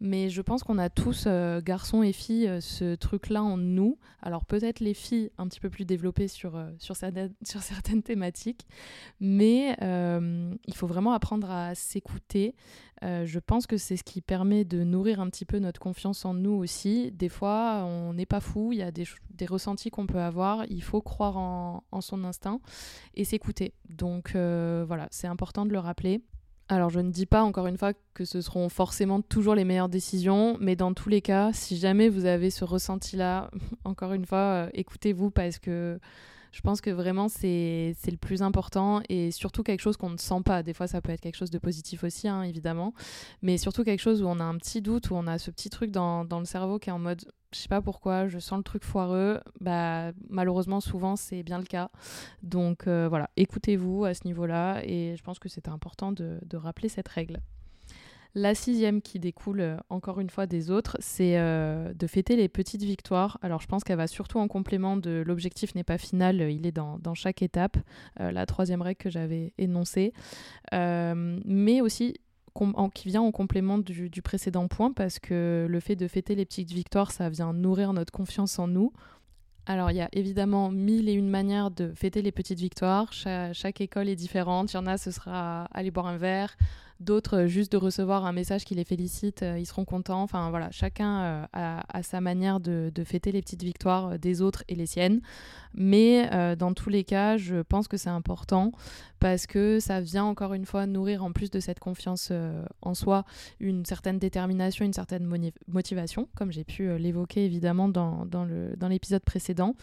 Mais 0.01 0.31
je 0.31 0.43
pense 0.43 0.63
qu'on 0.63 0.79
a 0.79 0.91
tous, 0.91 1.25
euh, 1.27 1.61
garçons 1.61 2.03
et 2.03 2.13
filles, 2.13 2.49
euh, 2.49 2.61
ce 2.61 2.95
truc-là 2.95 3.43
en 3.43 3.57
nous. 3.57 3.99
Alors, 4.21 4.45
peut-être 4.45 4.81
les 4.81 4.95
filles 4.95 5.31
un 5.39 5.47
petit 5.49 5.61
peu 5.61 5.71
plus 5.71 5.85
développées 5.85 6.29
sur, 6.29 6.61
sur, 6.79 6.97
certaines, 6.97 7.35
sur 7.45 7.63
certaines 7.63 8.03
thématiques. 8.03 8.67
Mais 9.21 9.77
il 9.81 10.75
faut 10.75 10.87
vraiment 10.87 11.13
apprendre 11.13 11.51
à 11.51 11.75
s'écouter. 11.75 12.55
Euh, 13.03 13.27
je 13.27 13.39
pense 13.39 13.67
que 13.67 13.77
c'est 13.77 13.97
ce 13.97 14.05
qui 14.05 14.21
permet 14.21 14.65
de 14.65 14.85
nourrir 14.85 15.21
un 15.21 15.29
petit 15.29 15.45
peu 15.45 15.59
notre 15.59 15.81
confiance 15.81 16.25
en 16.25 16.35
nous 16.35 16.53
aussi. 16.53 17.11
Des 17.13 17.29
fois, 17.29 17.85
on 17.85 18.13
n'est 18.13 18.27
pas 18.27 18.41
fou, 18.41 18.73
il 18.73 18.79
y 18.79 18.83
a 18.83 18.93
des, 18.93 19.07
ressentis 19.49 19.91
qu'on 19.91 20.07
peut 20.07 20.21
avoir, 20.21 20.65
il 20.69 20.83
faut 20.83 21.01
croire 21.01 21.37
en, 21.37 22.01
son 22.01 22.23
instinct 22.23 22.61
et 23.15 23.25
s'écouter. 23.25 23.75
Donc 23.89 24.37
euh, 24.37 24.85
voilà, 24.87 25.09
c'est 25.11 25.27
important 25.27 25.67
de 25.67 25.73
le 25.73 25.81
rappeler. 25.81 26.23
Alors 26.69 26.91
je 26.91 27.01
ne 27.01 27.11
dis 27.11 27.27
pas 27.27 27.43
encore 27.43 27.67
une 27.67 27.77
fois 27.77 27.93
que 28.15 28.25
ce 28.25 28.41
seront 28.41 28.69
forcément 28.69 29.21
toujours 29.21 29.57
les 29.57 29.65
meilleures 29.65 29.89
décisions, 29.89 30.57
mais 30.61 30.77
dans 30.77 30.95
tous 30.95 31.09
les 31.09 31.21
cas, 31.21 31.53
si 31.53 31.77
jamais 31.77 32.09
vous 32.09 32.25
avez 32.25 32.51
ce 32.51 32.65
ressenti-là, 32.65 33.51
encore 33.85 34.13
une 34.13 34.25
fois, 34.25 34.39
euh, 34.39 34.71
écoutez-vous 34.75 35.31
parce 35.31 35.59
que 35.59 35.99
je 36.53 36.61
pense 36.61 36.81
que 36.81 36.91
vraiment, 36.91 37.29
c'est 37.29 37.95
le 38.07 38.17
plus 38.17 38.43
important 38.43 39.01
et 39.09 39.31
surtout 39.31 39.63
quelque 39.63 39.81
chose 39.81 39.97
qu'on 39.97 40.11
ne 40.11 40.19
sent 40.19 40.43
pas. 40.45 40.63
Des 40.63 40.75
fois, 40.75 40.87
ça 40.87 41.01
peut 41.01 41.13
être 41.13 41.21
quelque 41.21 41.37
chose 41.37 41.51
de 41.51 41.59
positif 41.59 42.05
aussi, 42.05 42.29
hein, 42.29 42.43
évidemment, 42.43 42.95
mais 43.41 43.59
surtout 43.59 43.85
quelque 43.85 44.01
chose 44.01 44.23
où 44.23 44.27
on 44.27 44.39
a 44.39 44.45
un 44.45 44.57
petit 44.59 44.83
doute, 44.83 45.11
où 45.11 45.15
on 45.15 45.27
a 45.27 45.39
ce 45.39 45.51
petit 45.51 45.71
truc 45.71 45.91
dans, 45.91 46.25
dans 46.25 46.39
le 46.39 46.45
cerveau 46.45 46.79
qui 46.79 46.91
est 46.91 46.93
en 46.93 46.99
mode 46.99 47.25
je 47.53 47.59
sais 47.59 47.69
pas 47.69 47.83
pourquoi, 47.83 48.29
je 48.29 48.39
sens 48.39 48.57
le 48.57 48.63
truc 48.63 48.83
foireux. 48.83 49.41
Bah, 49.61 50.13
malheureusement, 50.31 50.81
souvent, 50.81 51.17
c'est 51.17 51.43
bien 51.43 51.59
le 51.59 51.65
cas. 51.65 51.91
Donc 52.43 52.87
euh, 52.87 53.09
voilà, 53.09 53.29
écoutez-vous 53.37 54.05
à 54.05 54.15
ce 54.15 54.27
niveau-là 54.27 54.81
et 54.85 55.17
je 55.17 55.23
pense 55.23 55.39
que 55.39 55.49
c'est 55.49 55.69
important 55.69 56.13
de, 56.13 56.39
de 56.47 56.57
rappeler 56.57 56.89
cette 56.89 57.09
règle. 57.09 57.41
La 58.35 58.55
sixième 58.55 59.03
qui 59.03 59.19
découle 59.19 59.61
euh, 59.61 59.77
encore 59.91 60.19
une 60.19 60.31
fois 60.31 60.47
des 60.47 60.71
autres, 60.71 60.97
c'est 61.01 61.39
euh, 61.39 61.93
de 61.93 62.07
fêter 62.07 62.35
les 62.35 62.49
petites 62.49 62.83
victoires. 62.83 63.39
Alors 63.43 63.61
je 63.61 63.67
pense 63.67 63.85
qu'elle 63.85 63.99
va 63.99 64.07
surtout 64.07 64.39
en 64.39 64.49
complément 64.49 64.97
de 64.97 65.23
l'objectif 65.27 65.75
n'est 65.75 65.85
pas 65.85 65.99
final, 65.99 66.41
euh, 66.41 66.51
il 66.51 66.67
est 66.67 66.73
dans, 66.73 66.99
chaque 67.15 67.43
étape, 67.43 67.77
la 68.19 68.47
troisième 68.47 68.81
règle 68.81 68.97
que 68.97 69.11
j'avais 69.11 69.53
énoncée, 69.59 70.15
mais 70.73 71.81
aussi 71.83 72.15
qui 72.95 73.09
vient 73.09 73.23
en 73.23 73.33
complément 73.33 73.79
du, 73.79 74.09
du, 74.09 74.23
précédent 74.23 74.67
point 74.67 74.93
parce 74.93 75.19
que 75.19 75.67
le 75.69 75.81
fait 75.81 75.97
de 75.97 76.09
fêter 76.09 76.35
les 76.35 76.45
petites 76.45 76.73
victoires, 76.73 77.11
ça 77.11 77.29
vient 77.29 77.53
nourrir 77.53 77.93
notre 77.93 78.13
confiance 78.13 78.59
en 78.59 78.67
nous. 78.67 78.93
Alors, 79.67 79.93
il 79.93 79.97
y 79.97 80.01
a 80.01 80.09
évidemment 80.13 80.71
mille 80.71 81.09
et 81.09 81.13
une 81.13 81.29
manières 81.29 81.71
de 81.71 81.93
fêter 81.95 82.21
les 82.21 82.33
petites 82.33 82.59
victoires. 82.59 83.13
chaque 83.13 83.81
école 83.81 84.09
est 84.09 84.17
différente. 84.17 84.73
Il 84.73 84.77
y 84.77 84.79
en 84.79 84.87
a, 84.87 84.99
ce 84.99 85.13
sera 85.13 85.67
aller 85.73 85.93
boire 85.93 86.09
un 86.09 86.17
verre, 86.17 86.57
D'autres, 87.03 87.39
euh, 87.39 87.47
juste 87.49 87.73
de 87.73 87.77
recevoir 87.79 88.27
un 88.27 88.33
message 88.33 88.65
qui 88.65 88.77
les 88.77 88.85
félicite, 88.85 89.43
euh, 89.43 89.59
ils 89.59 89.67
seront 89.67 89.85
contents. 89.85 90.23
Enfin 90.23 90.51
voilà, 90.51 90.71
chacun 90.71 91.23
euh, 91.23 91.45
a, 91.53 92.03
sa 92.03 92.21
manière 92.21 92.61
de, 92.61 92.93
fêter 93.05 93.33
les 93.33 93.43
petites 93.43 93.65
victoires 93.65 94.19
des 94.19 94.41
autres 94.41 94.63
et 94.69 94.77
les 94.77 94.87
siennes. 94.87 95.21
Mais 95.75 96.29
dans 96.57 96.75
tous 96.75 96.91
les 96.91 97.03
cas, 97.03 97.39
je 97.39 97.63
pense 97.63 97.89
que 97.89 97.97
c'est 97.97 98.11
important 98.11 98.73
parce 99.21 99.47
que 99.47 99.81
ça 99.81 100.01
vient 100.01 100.25
encore 100.25 100.53
une 100.53 100.67
fois 100.67 100.85
nourrir 100.87 101.25
en 101.25 101.33
plus 101.33 101.51
de 101.51 101.61
cette 101.61 101.79
confiance 101.79 102.31
en 102.83 102.95
soi 102.95 103.25
une 103.59 103.87
certaine 103.87 104.19
détermination, 104.19 104.85
une 104.85 104.93
certaine 104.93 105.27
motivation, 105.69 106.29
comme 106.37 106.53
j'ai 106.53 106.65
pu 106.65 106.95
l'évoquer 106.99 107.47
évidemment 107.47 107.89
dans, 107.89 108.27
dans 108.27 108.89
l'épisode 108.89 109.23
précédent. 109.23 109.75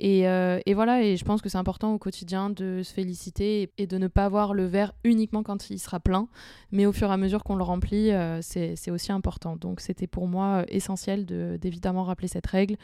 Et, 0.00 0.20
et, 0.20 0.74
voilà, 0.74 1.04
et 1.04 1.18
je 1.18 1.24
pense 1.26 1.42
que 1.42 1.50
c'est 1.50 1.58
important 1.58 1.92
au 1.92 1.98
quotidien 1.98 2.48
de 2.48 2.80
se 2.82 2.92
féliciter 2.92 3.70
et 3.76 3.86
de 3.86 3.98
ne 3.98 4.08
pas 4.08 4.30
voir 4.30 4.54
le 4.54 4.64
verre 4.64 4.94
uniquement 5.04 5.42
quand 5.42 5.68
il 5.68 5.78
sera 5.78 6.00
plein, 6.00 6.26
mais 6.72 6.86
au 6.86 6.92
fur 6.92 7.08
et 7.08 7.12
à 7.12 7.16
mesure 7.16 7.44
qu'on 7.44 7.56
le 7.56 7.62
remplit, 7.62 8.10
euh, 8.10 8.40
c'est 8.42 8.90
aussi 8.90 9.12
important. 9.12 9.56
Donc 9.56 9.80
c'était 9.80 10.06
pour 10.06 10.28
moi 10.28 10.62
euh, 10.62 10.64
essentiel 10.68 11.26
d'évidemment 11.26 12.04
rappeler 12.04 12.28
cette 12.28 12.46
règle 12.46 12.76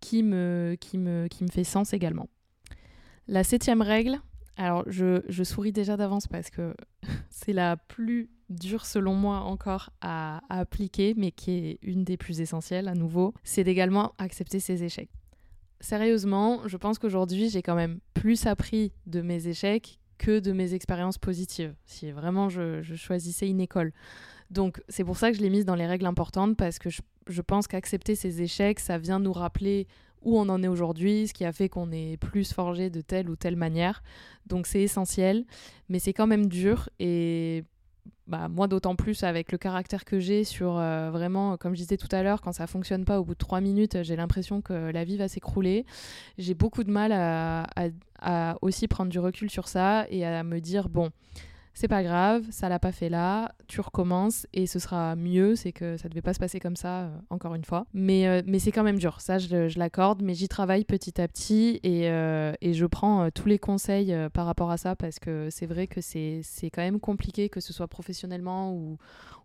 qui 0.00 0.22
me, 0.22 0.76
fait 1.50 1.64
sens 1.64 1.92
également. 1.92 2.28
La 3.26 3.44
septième 3.44 3.82
règle, 3.82 4.20
alors 4.56 4.84
je, 4.86 5.22
je 5.28 5.44
souris 5.44 5.72
déjà 5.72 5.96
d'avance 5.96 6.26
parce 6.26 6.50
que 6.50 6.74
c'est 7.30 7.52
la 7.52 7.76
plus 7.76 8.30
dure 8.48 8.86
selon 8.86 9.14
moi 9.14 9.40
encore 9.40 9.90
à, 10.00 10.40
à, 10.48 10.60
appliquer, 10.60 11.14
mais 11.16 11.30
qui 11.30 11.50
est 11.52 11.78
une 11.82 12.04
des 12.04 12.16
plus 12.16 12.40
essentielles 12.40 12.88
à 12.88 12.94
nouveau, 12.94 13.34
c'est 13.44 13.64
d'également 13.64 14.14
accepter 14.18 14.60
ses 14.60 14.84
échecs. 14.84 15.10
Sérieusement, 15.80 16.66
je 16.66 16.76
pense 16.76 16.98
qu'aujourd'hui 16.98 17.50
j'ai 17.50 17.62
quand 17.62 17.76
même 17.76 18.00
plus 18.14 18.46
appris 18.46 18.92
de 19.06 19.20
mes 19.20 19.46
échecs 19.46 19.97
que 20.18 20.40
de 20.40 20.52
mes 20.52 20.74
expériences 20.74 21.18
positives, 21.18 21.74
si 21.86 22.10
vraiment 22.10 22.48
je, 22.48 22.82
choisissais 22.96 23.48
une 23.48 23.60
école. 23.60 23.92
Donc 24.50 24.82
c'est 24.88 25.04
pour 25.04 25.16
ça 25.16 25.30
que 25.30 25.36
je 25.36 25.42
l'ai 25.42 25.50
mise 25.50 25.64
dans 25.64 25.74
les 25.74 25.86
règles 25.86 26.06
importantes, 26.06 26.56
parce 26.56 26.78
que 26.78 26.90
je, 26.90 27.42
pense 27.42 27.66
qu'accepter 27.66 28.14
ces 28.14 28.42
échecs, 28.42 28.80
ça 28.80 28.98
vient 28.98 29.20
nous 29.20 29.32
rappeler 29.32 29.86
où 30.22 30.38
on 30.38 30.48
en 30.48 30.62
est 30.62 30.68
aujourd'hui, 30.68 31.28
ce 31.28 31.34
qui 31.34 31.44
a 31.44 31.52
fait 31.52 31.68
qu'on 31.68 31.92
est 31.92 32.16
plus 32.16 32.52
forgé 32.52 32.90
de 32.90 33.00
telle 33.00 33.30
ou 33.30 33.36
telle 33.36 33.56
manière. 33.56 34.02
Donc 34.46 34.66
c'est 34.66 34.82
essentiel, 34.82 35.44
mais 35.88 35.98
c'est 35.98 36.12
quand 36.12 36.26
même 36.26 36.46
dur 36.46 36.88
et 36.98 37.64
bah, 38.26 38.48
moi 38.48 38.68
d'autant 38.68 38.94
plus 38.96 39.22
avec 39.22 39.52
le 39.52 39.58
caractère 39.58 40.04
que 40.04 40.20
j'ai 40.20 40.44
sur 40.44 40.76
euh, 40.76 41.10
vraiment, 41.10 41.56
comme 41.56 41.74
je 41.74 41.80
disais 41.80 41.96
tout 41.96 42.08
à 42.10 42.22
l'heure, 42.22 42.40
quand 42.40 42.52
ça 42.52 42.66
fonctionne 42.66 43.04
pas 43.04 43.20
au 43.20 43.24
bout 43.24 43.34
de 43.34 43.38
trois 43.38 43.60
minutes, 43.60 44.02
j'ai 44.02 44.16
l'impression 44.16 44.60
que 44.60 44.72
la 44.72 45.04
vie 45.04 45.16
va 45.16 45.28
s'écrouler. 45.28 45.86
J'ai 46.36 46.54
beaucoup 46.54 46.84
de 46.84 46.90
mal 46.90 47.12
à, 47.12 48.56
aussi 48.62 48.88
prendre 48.88 49.10
du 49.10 49.18
recul 49.18 49.50
sur 49.50 49.68
ça 49.68 50.06
et 50.10 50.26
à 50.26 50.42
me 50.42 50.60
dire, 50.60 50.88
bon, 50.88 51.10
c'est 51.78 51.86
pas 51.86 52.02
grave, 52.02 52.44
ça 52.50 52.68
l'a 52.68 52.80
pas 52.80 52.90
fait 52.90 53.08
là, 53.08 53.54
tu 53.68 53.80
recommences 53.80 54.48
et 54.52 54.66
ce 54.66 54.80
sera 54.80 55.14
mieux, 55.14 55.54
c'est 55.54 55.70
que 55.70 55.96
ça 55.96 56.08
devait 56.08 56.22
pas 56.22 56.34
se 56.34 56.40
passer 56.40 56.58
comme 56.58 56.74
ça, 56.74 57.02
euh, 57.02 57.16
encore 57.30 57.54
une 57.54 57.64
fois. 57.64 57.86
Mais, 57.94 58.26
euh, 58.26 58.42
mais 58.46 58.58
c'est 58.58 58.72
quand 58.72 58.82
même 58.82 58.98
dur, 58.98 59.20
ça 59.20 59.38
je, 59.38 59.78
l'accorde, 59.78 60.20
mais 60.20 60.34
j'y 60.34 60.48
travaille 60.48 60.84
petit 60.84 61.20
à 61.20 61.28
petit 61.28 61.78
et, 61.84 62.10
euh, 62.10 62.52
et 62.60 62.74
je 62.74 62.84
prends 62.84 63.30
tous 63.30 63.46
les 63.46 63.60
conseils 63.60 64.12
par 64.32 64.46
rapport 64.46 64.72
à 64.72 64.76
ça 64.76 64.96
parce 64.96 65.20
que 65.20 65.50
c'est 65.52 65.66
vrai 65.66 65.86
que 65.86 66.00
c'est 66.00 66.42
quand 66.64 66.82
même 66.82 66.98
compliqué, 66.98 67.48
que 67.48 67.60
ce 67.60 67.72
soit 67.72 67.86
professionnellement 67.86 68.72
ou, 68.72 68.98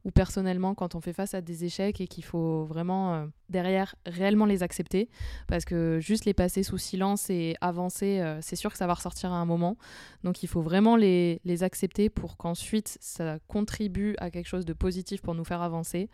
ou 0.03 0.09
personnellement 0.09 0.73
quand 0.73 0.95
on 0.95 1.01
fait 1.01 1.13
face 1.13 1.35
à 1.35 1.41
des 1.41 1.65
échecs 1.65 2.01
et 2.01 2.07
qu'il 2.07 2.23
faut 2.23 2.63
vraiment 2.63 3.27
derrière 3.49 3.93
réellement 4.07 4.45
les 4.45 4.63
accepter 4.63 5.07
parce 5.47 5.65
que 5.65 5.99
juste 6.01 6.25
les 6.25 6.33
passer 6.33 6.63
sous 6.63 6.79
silence 6.79 7.29
et 7.29 7.55
avancer, 7.61 8.23
c'est 8.41 8.55
sûr 8.55 8.71
que 8.71 8.77
ça 8.77 8.87
va 8.87 8.95
ressortir 8.95 9.31
à 9.31 9.35
un 9.35 9.45
moment. 9.45 9.77
Donc 10.23 10.41
il 10.41 10.47
faut 10.47 10.61
vraiment 10.61 10.95
les, 10.95 11.39
les 11.45 11.61
accepter 11.61 12.09
pour 12.09 12.22
qu'ensuite 12.37 12.97
ça 13.01 13.39
contribue 13.47 14.15
à 14.19 14.31
quelque 14.31 14.47
chose 14.47 14.65
de 14.65 14.73
positif 14.73 15.21
pour 15.21 15.35
nous 15.35 15.43
faire 15.43 15.61
avancer. 15.61 16.09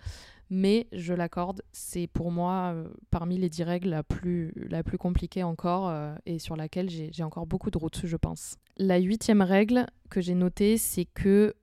Mais 0.51 0.87
je 0.91 1.13
l'accorde, 1.13 1.61
c'est 1.71 2.07
pour 2.07 2.31
moi 2.31 2.71
euh, 2.73 2.87
parmi 3.11 3.37
les 3.37 3.49
dix 3.49 3.63
règles 3.63 3.89
la 3.89 4.03
plus, 4.03 4.51
compliquée 4.97 5.43
encore 5.43 5.93
et 6.25 6.39
sur 6.39 6.55
laquelle 6.55 6.89
j'ai 6.89 7.23
encore 7.23 7.45
beaucoup 7.45 7.69
de 7.69 7.77
routes, 7.77 8.01
je 8.03 8.17
pense. 8.17 8.57
La 8.77 8.97
huitième 8.97 9.41
règle 9.41 9.85
que 10.09 10.21
j'ai 10.21 10.33
notée, 10.33 10.77
c'est 10.77 11.05
que 11.05 11.53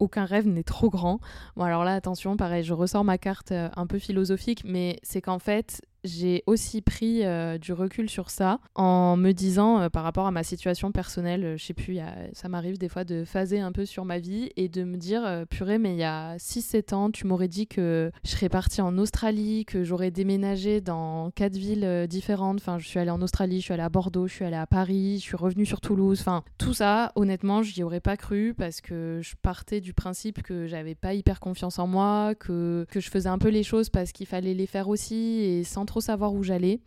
aucun 0.00 0.24
rêve 0.24 0.48
n'est 0.48 0.64
trop 0.64 0.90
grand. 0.90 1.20
Bon 1.56 1.64
alors 1.64 1.84
là 1.84 1.94
attention, 1.94 2.36
pareil, 2.36 2.64
je 2.64 2.72
ressors 2.72 3.04
ma 3.04 3.18
carte 3.18 3.52
euh, 3.52 3.68
un 3.76 3.86
peu 3.86 3.98
philosophique, 3.98 4.62
mais 4.64 4.98
c'est 5.02 5.20
qu'en 5.20 5.38
fait, 5.38 5.82
j'ai 6.04 6.42
aussi 6.46 6.80
pris 6.80 7.24
euh, 7.24 7.58
du 7.58 7.72
recul 7.72 8.08
sur 8.08 8.30
ça 8.30 8.60
en 8.74 9.16
me 9.16 9.32
disant, 9.32 9.80
euh, 9.80 9.88
par 9.88 10.02
rapport 10.02 10.26
à 10.26 10.30
ma 10.30 10.42
situation 10.42 10.92
personnelle, 10.92 11.44
euh, 11.44 11.56
je 11.56 11.64
sais 11.64 11.74
plus, 11.74 11.98
ça 12.32 12.48
m'arrive 12.48 12.78
des 12.78 12.88
fois 12.88 13.04
de 13.04 13.24
phaser 13.24 13.60
un 13.60 13.72
peu 13.72 13.84
sur 13.84 14.04
ma 14.04 14.18
vie 14.18 14.50
et 14.56 14.68
de 14.68 14.84
me 14.84 14.96
dire, 14.96 15.44
purée, 15.50 15.78
mais 15.78 15.92
il 15.92 15.98
y 15.98 16.04
a 16.04 16.36
6-7 16.36 16.94
ans, 16.94 17.10
tu 17.10 17.26
m'aurais 17.26 17.48
dit 17.48 17.66
que 17.66 18.10
je 18.24 18.30
serais 18.30 18.48
partie 18.48 18.80
en 18.80 18.96
Australie, 18.98 19.64
que 19.64 19.84
j'aurais 19.84 20.10
déménagé 20.10 20.80
dans 20.80 21.30
quatre 21.32 21.56
villes 21.56 22.06
différentes. 22.08 22.58
Enfin, 22.60 22.78
je 22.78 22.86
suis 22.86 22.98
allée 22.98 23.10
en 23.10 23.22
Australie, 23.22 23.60
je 23.60 23.64
suis 23.64 23.74
allée 23.74 23.82
à 23.82 23.88
Bordeaux, 23.88 24.26
je 24.26 24.34
suis 24.34 24.44
allée 24.44 24.56
à 24.56 24.66
Paris, 24.66 25.18
je 25.18 25.22
suis 25.22 25.36
revenue 25.36 25.66
sur 25.66 25.80
Toulouse. 25.80 26.20
Enfin, 26.20 26.42
tout 26.58 26.74
ça, 26.74 27.12
honnêtement, 27.16 27.62
je 27.62 27.76
n'y 27.76 27.82
aurais 27.82 28.00
pas 28.00 28.16
cru 28.16 28.54
parce 28.56 28.80
que 28.80 29.20
je 29.22 29.34
partais 29.42 29.80
du 29.80 29.92
principe 29.92 30.42
que 30.42 30.66
j'avais 30.66 30.94
pas 30.94 31.14
hyper 31.14 31.40
confiance 31.40 31.78
en 31.78 31.86
moi, 31.86 32.34
que, 32.34 32.86
que 32.90 33.00
je 33.00 33.10
faisais 33.10 33.28
un 33.28 33.38
peu 33.38 33.48
les 33.48 33.62
choses 33.62 33.90
parce 33.90 34.12
qu'il 34.12 34.26
fallait 34.26 34.54
les 34.54 34.66
faire 34.66 34.88
aussi 34.88 35.14
et 35.14 35.64
sans 35.64 35.84
trop 35.90 36.00
savoir 36.00 36.32
où 36.32 36.42
j'allais. 36.42 36.80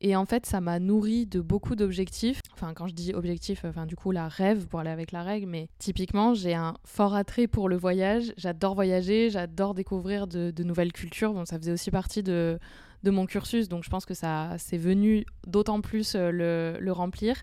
Et 0.00 0.14
en 0.16 0.24
fait, 0.24 0.46
ça 0.46 0.60
m'a 0.60 0.78
nourri 0.78 1.26
de 1.26 1.40
beaucoup 1.40 1.74
d'objectifs. 1.74 2.40
Enfin, 2.54 2.72
quand 2.72 2.86
je 2.86 2.94
dis 2.94 3.12
objectif, 3.14 3.64
enfin, 3.64 3.84
du 3.84 3.96
coup, 3.96 4.12
la 4.12 4.28
rêve 4.28 4.66
pour 4.68 4.80
aller 4.80 4.90
avec 4.90 5.12
la 5.12 5.22
règle, 5.22 5.46
mais 5.46 5.68
typiquement, 5.78 6.34
j'ai 6.34 6.54
un 6.54 6.74
fort 6.84 7.14
attrait 7.14 7.48
pour 7.48 7.68
le 7.68 7.76
voyage. 7.76 8.32
J'adore 8.36 8.74
voyager, 8.74 9.28
j'adore 9.28 9.74
découvrir 9.74 10.26
de, 10.26 10.52
de, 10.52 10.62
nouvelles 10.62 10.92
cultures. 10.92 11.34
Bon, 11.34 11.44
ça 11.44 11.58
faisait 11.58 11.72
aussi 11.72 11.90
partie 11.90 12.22
de, 12.22 12.58
de 13.02 13.10
mon 13.10 13.26
cursus, 13.26 13.68
donc 13.68 13.84
je 13.84 13.90
pense 13.90 14.06
que 14.06 14.14
ça 14.14 14.54
c'est 14.58 14.76
venu 14.76 15.24
d'autant 15.46 15.80
plus 15.80 16.14
euh, 16.14 16.76
le, 16.80 16.92
remplir. 16.92 17.36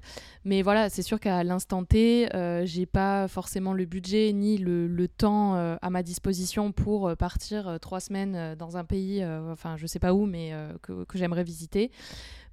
Mais 0.43 0.61
voilà, 0.61 0.89
c'est 0.89 1.01
sûr 1.01 1.19
qu'à 1.19 1.43
l'instant 1.43 1.83
T, 1.83 2.33
euh, 2.35 2.65
j'ai 2.65 2.85
pas 2.85 3.27
forcément 3.27 3.73
le 3.73 3.85
budget 3.85 4.33
ni 4.33 4.57
le, 4.57 5.07
temps 5.07 5.55
euh, 5.55 5.75
à 5.81 5.89
ma 5.89 6.03
disposition 6.03 6.71
pour 6.71 7.15
partir 7.15 7.77
trois 7.79 7.99
semaines 7.99 8.55
dans 8.55 8.75
un 8.75 8.83
pays, 8.83 9.23
enfin 9.51 9.77
je 9.77 9.87
sais 9.87 9.99
pas 9.99 10.13
où, 10.13 10.25
mais 10.25 10.51
que, 10.81 11.03
que 11.05 11.17
j'aimerais 11.17 11.43
visiter. 11.43 11.91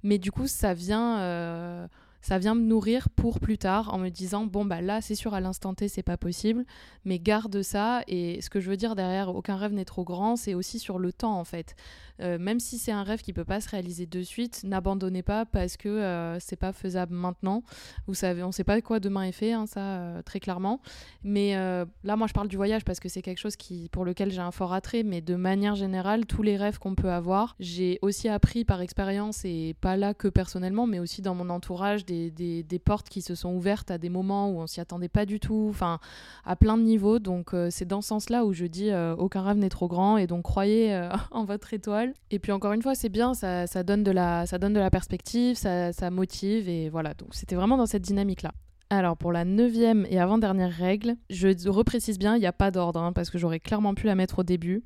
Mais 0.03 0.17
du 0.17 0.31
coup, 0.31 0.47
ça 0.47 0.73
vient 0.73 1.89
ça 2.23 2.39
vient 2.39 2.55
me 2.55 2.61
nourrir 2.61 3.09
pour 3.09 3.41
plus 3.41 3.57
tard 3.57 3.93
en 3.93 3.99
me 3.99 4.07
disant 4.07 4.45
bon 4.45 4.63
bah 4.63 4.81
là 4.81 5.01
c'est 5.01 5.13
sûr 5.13 5.33
à 5.33 5.41
l'instant 5.41 5.73
T 5.73 5.89
c'est 5.89 6.03
pas 6.03 6.15
possible 6.15 6.65
mais 7.03 7.19
garde 7.19 7.61
ça. 7.61 8.01
Et 8.07 8.41
ce 8.41 8.49
que 8.49 8.61
je 8.61 8.69
veux 8.69 8.77
dire 8.77 8.95
derrière 8.95 9.35
aucun 9.35 9.57
rêve 9.57 9.73
n'est 9.73 9.85
trop 9.85 10.05
grand 10.05 10.37
c'est 10.37 10.53
aussi 10.53 10.79
sur 10.79 10.97
le 10.99 11.11
temps 11.11 11.37
en 11.37 11.43
fait. 11.43 11.75
Euh, 12.21 12.37
même 12.39 12.59
si 12.59 12.77
c'est 12.77 12.91
un 12.91 13.03
rêve 13.03 13.21
qui 13.21 13.33
peut 13.33 13.43
pas 13.43 13.59
se 13.59 13.67
réaliser 13.69 14.05
de 14.05 14.21
suite 14.21 14.61
n'abandonnez 14.63 15.23
pas 15.23 15.45
parce 15.45 15.77
que 15.77 15.89
euh, 15.89 16.39
c'est 16.39 16.55
pas 16.55 16.71
faisable 16.71 17.13
maintenant. 17.13 17.61
Vous 18.07 18.13
savez 18.13 18.41
on 18.41 18.53
sait 18.53 18.63
pas 18.63 18.79
quoi 18.81 19.01
demain 19.01 19.23
est 19.23 19.31
fait 19.33 19.51
hein, 19.51 19.65
ça 19.67 19.81
euh, 19.81 20.21
très 20.21 20.39
clairement. 20.39 20.79
Mais 21.23 21.55
là 22.03 22.15
moi 22.15 22.27
je 22.27 22.33
parle 22.33 22.47
du 22.47 22.55
voyage 22.55 22.85
parce 22.85 23.01
que 23.01 23.09
c'est 23.09 23.21
quelque 23.21 23.39
chose 23.39 23.57
qui 23.57 23.89
pour 23.89 24.05
lequel 24.05 24.31
j'ai 24.31 24.39
un 24.39 24.51
fort 24.51 24.71
attrait 24.71 25.03
mais 25.03 25.19
de 25.19 25.35
manière 25.35 25.75
générale 25.75 26.25
tous 26.25 26.41
les 26.41 26.55
rêves 26.55 26.79
qu'on 26.79 26.95
peut 26.95 27.11
avoir 27.11 27.57
j'ai 27.59 27.99
aussi 28.01 28.29
appris 28.29 28.63
par 28.63 28.79
expérience 28.79 29.43
et 29.43 29.75
pas 29.81 29.97
là 29.97 30.13
que 30.13 30.29
personnellement 30.29 30.87
mais 30.87 30.99
aussi 30.99 31.21
dans 31.21 31.35
mon 31.35 31.49
entourage 31.49 32.05
des, 32.05 32.12
des, 32.31 32.79
portes 32.79 33.09
qui 33.09 33.21
se 33.21 33.35
sont 33.35 33.53
ouvertes 33.53 33.91
à 33.91 33.97
des 33.97 34.09
moments 34.09 34.49
où 34.49 34.59
on 34.59 34.67
s'y 34.67 34.81
attendait 34.81 35.09
pas 35.09 35.25
du 35.25 35.39
tout 35.39 35.67
enfin 35.69 35.99
à 36.43 36.55
plein 36.55 36.77
de 36.77 36.83
niveaux 36.83 37.19
donc 37.19 37.51
c'est 37.69 37.87
dans 37.87 38.01
ce 38.01 38.09
sens 38.09 38.29
là 38.29 38.45
où 38.45 38.53
je 38.53 38.65
dis 38.65 38.91
aucun 39.17 39.41
rêve 39.41 39.57
n'est 39.57 39.69
trop 39.69 39.87
grand 39.87 40.17
et 40.17 40.27
donc 40.27 40.43
croyez 40.43 41.07
en 41.31 41.45
votre 41.45 41.73
étoile 41.73 42.13
et 42.31 42.39
puis 42.39 42.51
encore 42.51 42.73
une 42.73 42.81
fois, 42.81 42.95
c'est 42.95 43.09
bien, 43.09 43.33
ça, 43.33 43.67
ça, 43.67 43.83
donne 43.83 44.03
de 44.03 44.11
la, 44.11 44.45
ça 44.45 44.57
donne 44.57 44.73
de 44.73 44.79
la 44.79 44.89
perspective, 44.89 45.55
ça, 45.55 45.93
ça 45.93 46.09
motive, 46.09 46.67
et 46.69 46.89
voilà. 46.89 47.13
Donc 47.13 47.35
c'était 47.35 47.55
vraiment 47.55 47.77
dans 47.77 47.85
cette 47.85 48.01
dynamique-là. 48.01 48.51
Alors 48.89 49.17
pour 49.17 49.31
la 49.31 49.45
neuvième 49.45 50.05
et 50.09 50.19
avant-dernière 50.19 50.71
règle, 50.71 51.15
je 51.29 51.69
reprécise 51.69 52.19
bien, 52.19 52.35
il 52.35 52.39
n'y 52.39 52.45
a 52.45 52.53
pas 52.53 52.71
d'ordre, 52.71 53.01
hein, 53.01 53.13
parce 53.13 53.29
que 53.29 53.37
j'aurais 53.37 53.59
clairement 53.59 53.93
pu 53.95 54.07
la 54.07 54.15
mettre 54.15 54.39
au 54.39 54.43
début. 54.43 54.83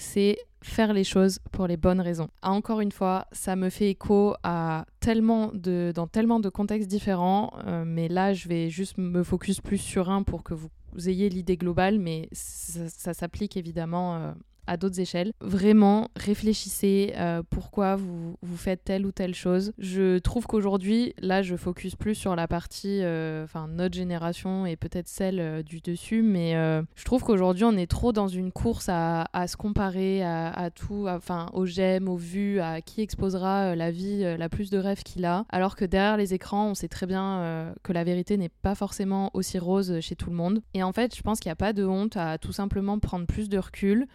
C'est 0.00 0.38
faire 0.62 0.94
les 0.94 1.04
choses 1.04 1.40
pour 1.52 1.66
les 1.66 1.76
bonnes 1.76 2.00
raisons. 2.00 2.28
Ah, 2.40 2.52
encore 2.52 2.80
une 2.80 2.90
fois, 2.90 3.26
ça 3.32 3.54
me 3.54 3.68
fait 3.68 3.90
écho 3.90 4.34
à 4.42 4.86
tellement 4.98 5.50
de, 5.52 5.92
dans 5.94 6.06
tellement 6.06 6.40
de 6.40 6.48
contextes 6.48 6.88
différents, 6.88 7.52
euh, 7.66 7.84
mais 7.86 8.08
là 8.08 8.32
je 8.32 8.48
vais 8.48 8.70
juste 8.70 8.96
me 8.96 9.22
focus 9.22 9.60
plus 9.60 9.78
sur 9.78 10.08
un 10.10 10.22
pour 10.22 10.42
que 10.42 10.54
vous, 10.54 10.70
ayez 11.06 11.28
l'idée 11.28 11.56
globale, 11.56 11.98
mais 11.98 12.28
ça, 12.32 13.14
s'applique 13.14 13.56
évidemment 13.56 14.16
euh, 14.16 14.32
à 14.70 14.76
d'autres 14.76 15.00
échelles. 15.00 15.32
Vraiment, 15.40 16.10
réfléchissez 16.14 17.12
euh, 17.16 17.42
pourquoi 17.50 17.96
vous, 17.96 18.36
vous, 18.40 18.56
faites 18.56 18.84
telle 18.84 19.04
ou 19.04 19.10
telle 19.10 19.34
chose. 19.34 19.72
Je 19.78 20.18
trouve 20.18 20.46
qu'aujourd'hui, 20.46 21.12
là, 21.20 21.42
je 21.42 21.56
focus 21.56 21.96
plus 21.96 22.14
sur 22.14 22.36
la 22.36 22.46
partie, 22.46 23.00
euh, 23.02 23.42
enfin, 23.42 23.66
notre 23.66 23.96
génération 23.96 24.66
et 24.66 24.76
peut-être 24.76 25.08
celle 25.08 25.40
euh, 25.40 25.62
du 25.64 25.80
dessus, 25.80 26.22
mais 26.22 26.52
je 26.94 27.04
trouve 27.04 27.24
qu'aujourd'hui, 27.24 27.64
on 27.64 27.76
est 27.76 27.90
trop 27.90 28.12
dans 28.12 28.28
une 28.28 28.52
course 28.52 28.88
à, 28.88 29.26
se 29.48 29.56
comparer 29.56 30.22
à, 30.22 30.50
à 30.52 30.70
tout, 30.70 31.06
enfin, 31.08 31.46
aux 31.52 31.66
j'aime, 31.66 32.08
aux 32.08 32.16
vues, 32.16 32.60
à 32.60 32.80
qui 32.80 33.00
exposera 33.00 33.74
la 33.74 33.90
vie, 33.90 34.22
la 34.36 34.48
plus 34.48 34.70
de 34.70 34.78
rêves 34.78 35.02
qu'il 35.02 35.24
a, 35.24 35.46
alors 35.48 35.74
que 35.74 35.84
derrière 35.84 36.16
les 36.16 36.32
écrans, 36.32 36.68
on 36.68 36.74
sait 36.74 36.88
très 36.88 37.06
bien 37.06 37.72
que 37.82 37.92
la 37.92 38.04
vérité 38.04 38.36
n'est 38.36 38.48
pas 38.48 38.76
forcément 38.76 39.30
aussi 39.34 39.58
rose 39.58 39.98
chez 40.00 40.14
tout 40.14 40.30
le 40.30 40.36
monde. 40.36 40.62
Et 40.74 40.82
en 40.84 40.92
fait, 40.92 41.16
je 41.16 41.22
pense 41.22 41.40
qu'il 41.40 41.48
n'y 41.48 41.54
a 41.54 41.56
pas 41.56 41.72
de 41.72 41.84
honte 41.84 42.16
à 42.16 42.38
tout 42.38 42.52
simplement 42.52 42.98
prendre 42.98 43.26
plus 43.26 43.48
de 43.48 43.58
recul 43.58 44.06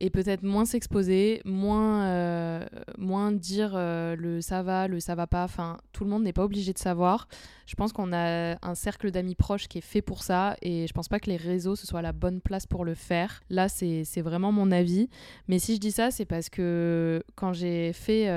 et 0.00 0.10
peut-être 0.10 0.42
moins 0.42 0.64
s'exposer, 0.64 1.42
moins, 1.44 2.06
euh, 2.06 2.64
moins 2.96 3.32
dire 3.32 3.72
euh, 3.74 4.16
le 4.16 4.40
ça 4.40 4.62
va, 4.62 4.88
le 4.88 4.98
ça 4.98 5.14
va 5.14 5.26
pas. 5.26 5.44
Enfin, 5.44 5.78
tout 5.92 6.04
le 6.04 6.10
monde 6.10 6.22
n'est 6.22 6.32
pas 6.32 6.44
obligé 6.44 6.72
de 6.72 6.78
savoir. 6.78 7.28
Je 7.66 7.74
pense 7.74 7.92
qu'on 7.92 8.12
a 8.12 8.56
un 8.66 8.74
cercle 8.74 9.10
d'amis 9.10 9.34
proches 9.34 9.68
qui 9.68 9.78
est 9.78 9.82
fait 9.82 10.02
pour 10.02 10.22
ça 10.22 10.56
et 10.62 10.86
je 10.86 10.92
pense 10.92 11.08
pas 11.08 11.20
que 11.20 11.30
les 11.30 11.36
réseaux 11.36 11.76
ce 11.76 11.86
soit 11.86 12.02
la 12.02 12.12
bonne 12.12 12.40
place 12.40 12.66
pour 12.66 12.84
le 12.84 12.94
faire. 12.94 13.42
Là, 13.50 13.68
c'est 13.68 14.22
vraiment 14.22 14.52
mon 14.52 14.72
avis. 14.72 15.08
Mais 15.48 15.58
si 15.58 15.74
je 15.74 15.80
dis 15.80 15.92
ça, 15.92 16.10
c'est 16.10 16.24
parce 16.24 16.48
que 16.48 17.22
quand 17.36 17.52
j'ai 17.52 17.92
fait 17.92 18.28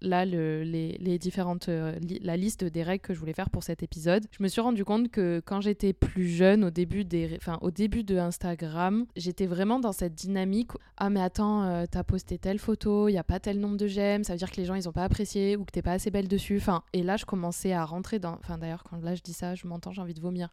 là 0.00 0.24
les, 0.24 1.18
différentes 1.18 1.68
euh, 1.68 1.98
la 2.22 2.36
liste 2.36 2.64
des 2.64 2.82
règles 2.82 3.02
que 3.02 3.14
je 3.14 3.18
voulais 3.18 3.32
faire 3.32 3.50
pour 3.50 3.62
cet 3.62 3.82
épisode. 3.82 4.26
Je 4.30 4.42
me 4.42 4.48
suis 4.48 4.60
rendu 4.60 4.84
compte 4.84 5.10
que 5.10 5.42
quand 5.44 5.60
j'étais 5.60 5.92
plus 5.92 6.28
jeune 6.28 6.64
au 6.64 6.70
début 6.70 7.04
des 7.04 7.36
enfin 7.36 7.58
au 7.62 7.70
début 7.70 8.04
de 8.04 8.16
Instagram 8.16 9.06
j'étais 9.16 9.46
vraiment 9.46 9.80
dans 9.80 9.92
cette 9.92 10.14
dynamique 10.14 10.70
ah 10.96 11.10
mais 11.10 11.20
attends 11.20 11.64
euh, 11.64 11.84
t'as 11.90 12.04
posté 12.04 12.38
telle 12.38 12.58
photo 12.58 13.08
il 13.08 13.12
y 13.12 13.18
a 13.18 13.24
pas 13.24 13.40
tel 13.40 13.58
nombre 13.58 13.76
de 13.76 13.86
j'aime 13.86 14.24
ça 14.24 14.34
veut 14.34 14.38
dire 14.38 14.50
que 14.50 14.56
les 14.56 14.66
gens 14.66 14.74
ils 14.74 14.88
ont 14.88 14.92
pas 14.92 15.04
apprécié 15.04 15.56
ou 15.56 15.64
que 15.64 15.72
t'es 15.72 15.82
pas 15.82 15.92
assez 15.92 16.10
belle 16.10 16.28
dessus 16.28 16.58
enfin 16.58 16.82
et 16.92 17.02
là 17.02 17.16
je 17.16 17.24
commençais 17.24 17.72
à 17.72 17.84
rentrer 17.84 18.18
dans 18.18 18.34
enfin 18.34 18.58
d'ailleurs 18.58 18.84
quand 18.84 19.02
là 19.02 19.14
je 19.14 19.22
dis 19.22 19.32
ça 19.32 19.54
je 19.54 19.66
m'entends 19.66 19.92
j'ai 19.92 20.02
envie 20.02 20.14
de 20.14 20.20
vomir. 20.20 20.48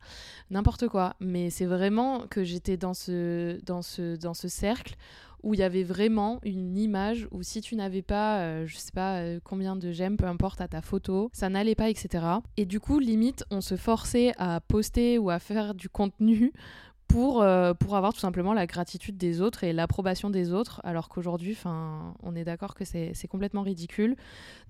N'importe 0.50 0.88
quoi. 0.88 1.16
Mais 1.20 1.50
c'est 1.50 1.66
vraiment 1.66 2.28
que 2.28 2.44
j'étais 2.44 2.78
dans 2.78 2.94
ce 2.94 3.60
dans 3.66 3.82
ce 3.82 4.16
dans 4.16 4.34
ce 4.34 4.48
cercle 4.48 4.96
où 5.44 5.54
il 5.54 5.60
y 5.60 5.64
avait 5.64 5.84
vraiment 5.84 6.40
une 6.44 6.78
image 6.78 7.28
où 7.32 7.44
si 7.44 7.62
tu 7.62 7.76
n'avais 7.76 8.02
pas, 8.02 8.40
euh, 8.40 8.66
je 8.66 8.78
sais 8.78 8.92
pas 8.92 9.18
euh, 9.18 9.40
combien 9.44 9.76
de 9.76 9.92
j'aime, 9.92 10.18
peu 10.18 10.26
importe 10.26 10.62
à 10.62 10.68
ta 10.68 10.82
photo, 10.82 11.30
ça 11.34 11.50
n'allait 11.50 11.76
pas, 11.76 11.90
etc. 11.90 12.26
Et 12.58 12.66
du 12.66 12.80
coup, 12.80 13.00
limite, 13.00 13.44
on 13.52 13.62
se 13.62 13.76
forçait 13.76 14.32
à 14.38 14.62
poster 14.62 15.20
ou 15.20 15.30
à 15.30 15.40
faire 15.40 15.76
du 15.76 15.90
contenu 15.90 16.54
pour, 17.08 17.42
euh, 17.42 17.74
pour 17.74 17.96
avoir 17.96 18.14
tout 18.14 18.20
simplement 18.20 18.54
la 18.54 18.66
gratitude 18.66 19.18
des 19.18 19.42
autres 19.42 19.64
et 19.64 19.74
l'approbation 19.74 20.30
des 20.30 20.52
autres, 20.52 20.82
alors 20.84 21.10
qu'aujourd'hui, 21.10 21.58
on 21.66 22.36
est 22.36 22.44
d'accord 22.44 22.76
que 22.76 22.86
c'est 22.86 23.28
complètement 23.30 23.62
ridicule. 23.62 24.16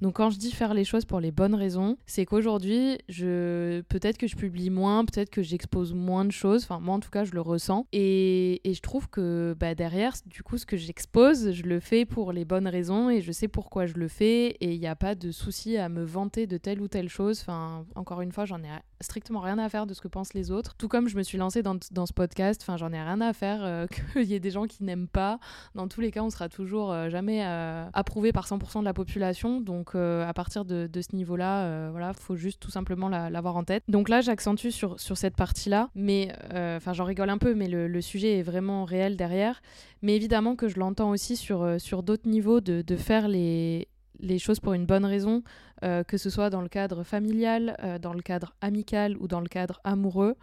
Donc 0.02 0.18
quand 0.18 0.30
je 0.30 0.38
dis 0.38 0.52
faire 0.52 0.74
les 0.74 0.84
choses 0.84 1.06
pour 1.06 1.20
les 1.20 1.32
bonnes 1.32 1.56
raisons, 1.56 1.98
c'est 2.06 2.26
qu'aujourd'hui, 2.26 2.98
peut-être 3.08 4.18
que 4.18 4.28
je 4.28 4.36
publie 4.36 4.70
moins, 4.70 5.06
peut-être 5.06 5.30
que 5.30 5.42
j'expose 5.42 5.94
moins 5.94 6.26
de 6.26 6.32
choses, 6.32 6.64
enfin 6.64 6.80
moi 6.80 6.96
en 6.96 7.00
tout 7.00 7.10
cas 7.10 7.24
je 7.24 7.32
le 7.32 7.42
ressens, 7.42 7.88
et, 7.94 8.68
et 8.70 8.74
je 8.74 8.82
trouve 8.82 9.10
que 9.10 9.56
bah, 9.60 9.76
derrière, 9.76 10.14
du 10.26 10.44
coup, 10.44 10.58
ce 10.58 10.66
que 10.66 10.78
j'expose, 10.78 11.52
je 11.52 11.64
le 11.64 11.80
fais 11.80 12.06
pour 12.06 12.32
les 12.32 12.46
bonnes 12.46 12.68
raisons 12.68 13.10
et 13.10 13.22
je 13.22 13.32
sais 13.32 13.48
pourquoi 13.48 13.86
je 13.86 13.96
le 13.96 14.08
fais, 14.08 14.58
et 14.60 14.74
il 14.74 14.80
n'y 14.80 14.88
a 14.88 14.96
pas 14.96 15.16
de 15.16 15.32
souci 15.32 15.78
à 15.78 15.90
me 15.90 16.04
vanter 16.04 16.48
de 16.48 16.58
telle 16.58 16.82
ou 16.82 16.88
telle 16.88 17.10
chose, 17.10 17.40
enfin 17.42 17.86
encore 17.96 18.22
une 18.22 18.32
fois, 18.32 18.46
j'en 18.46 18.62
ai 18.64 18.70
strictement 19.04 19.40
rien 19.40 19.60
à 19.60 19.70
faire 19.70 19.86
de 19.86 19.94
ce 19.94 20.02
que 20.02 20.08
pensent 20.08 20.34
les 20.34 20.52
autres, 20.52 20.76
tout 20.76 20.88
comme 20.88 21.08
je 21.08 21.16
me 21.16 21.24
suis 21.24 21.38
lancée 21.38 21.62
dans, 21.62 21.78
dans 21.92 22.06
ce 22.06 22.14
podcast 22.14 22.64
Enfin, 22.64 22.78
j'en 22.78 22.94
ai 22.94 23.02
rien 23.02 23.20
à 23.22 23.34
faire 23.34 23.60
euh, 23.64 23.88
qu'il 24.14 24.24
y 24.24 24.34
ait 24.34 24.40
des 24.40 24.52
gens 24.52 24.66
qui 24.66 24.84
n'aiment 24.84 25.08
pas. 25.08 25.40
Dans 25.76 25.88
tous 25.88 26.02
les 26.02 26.12
cas, 26.12 26.22
on 26.22 26.30
sera 26.30 26.50
toujours 26.50 26.92
euh, 26.92 27.10
jamais 27.10 27.46
euh, 27.46 27.86
approuvé 27.94 28.32
par 28.32 28.48
100% 28.48 28.80
de 28.80 28.86
la 28.86 28.94
population. 28.94 29.62
Donc, 29.62 29.96
à 29.96 30.34
partir 30.34 30.66
de, 30.66 30.90
ce 30.94 31.16
niveau-là, 31.16 31.90
voilà, 31.92 32.14
faut 32.14 32.36
juste 32.36 32.60
tout 32.60 32.72
simplement 32.72 33.10
l'avoir 33.10 33.56
en 33.56 33.64
tête. 33.64 33.84
Donc 33.88 34.10
là, 34.10 34.22
j'accentue 34.22 34.70
sur, 34.70 35.00
sur 35.00 35.18
cette 35.18 35.36
partie-là, 35.36 35.90
mais 35.96 36.34
enfin, 36.52 36.94
j'en 36.94 37.04
rigole 37.04 37.30
un 37.30 37.38
peu, 37.38 37.54
mais 37.54 37.68
le, 37.68 38.02
sujet 38.02 38.40
est 38.40 38.44
vraiment 38.44 38.86
réel 38.86 39.18
derrière. 39.18 39.62
Mais 40.02 40.16
évidemment 40.16 40.56
que 40.56 40.68
je 40.68 40.80
l'entends 40.80 41.12
aussi 41.12 41.36
sur, 41.36 41.80
sur 41.80 42.04
d'autres 42.04 42.28
niveaux 42.28 42.60
de, 42.60 42.82
de 42.82 42.96
faire 42.96 43.28
les, 43.28 43.88
les 44.24 44.40
choses 44.40 44.60
pour 44.60 44.74
une 44.74 44.86
bonne 44.86 45.06
raison, 45.06 45.44
que 45.82 46.18
ce 46.18 46.30
soit 46.30 46.50
dans 46.50 46.62
le 46.62 46.70
cadre 46.70 47.04
familial, 47.04 48.00
dans 48.02 48.14
le 48.14 48.22
cadre 48.22 48.56
amical 48.62 49.18
ou 49.18 49.28
dans 49.28 49.42
le 49.42 49.50
cadre 49.50 49.80
amoureux. 49.84 50.36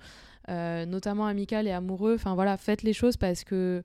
Euh, 0.50 0.84
notamment 0.84 1.26
amical 1.26 1.68
et 1.68 1.70
amoureux. 1.70 2.14
Enfin 2.14 2.34
voilà, 2.34 2.56
faites 2.56 2.82
les 2.82 2.92
choses 2.92 3.16
parce 3.16 3.44
que 3.44 3.84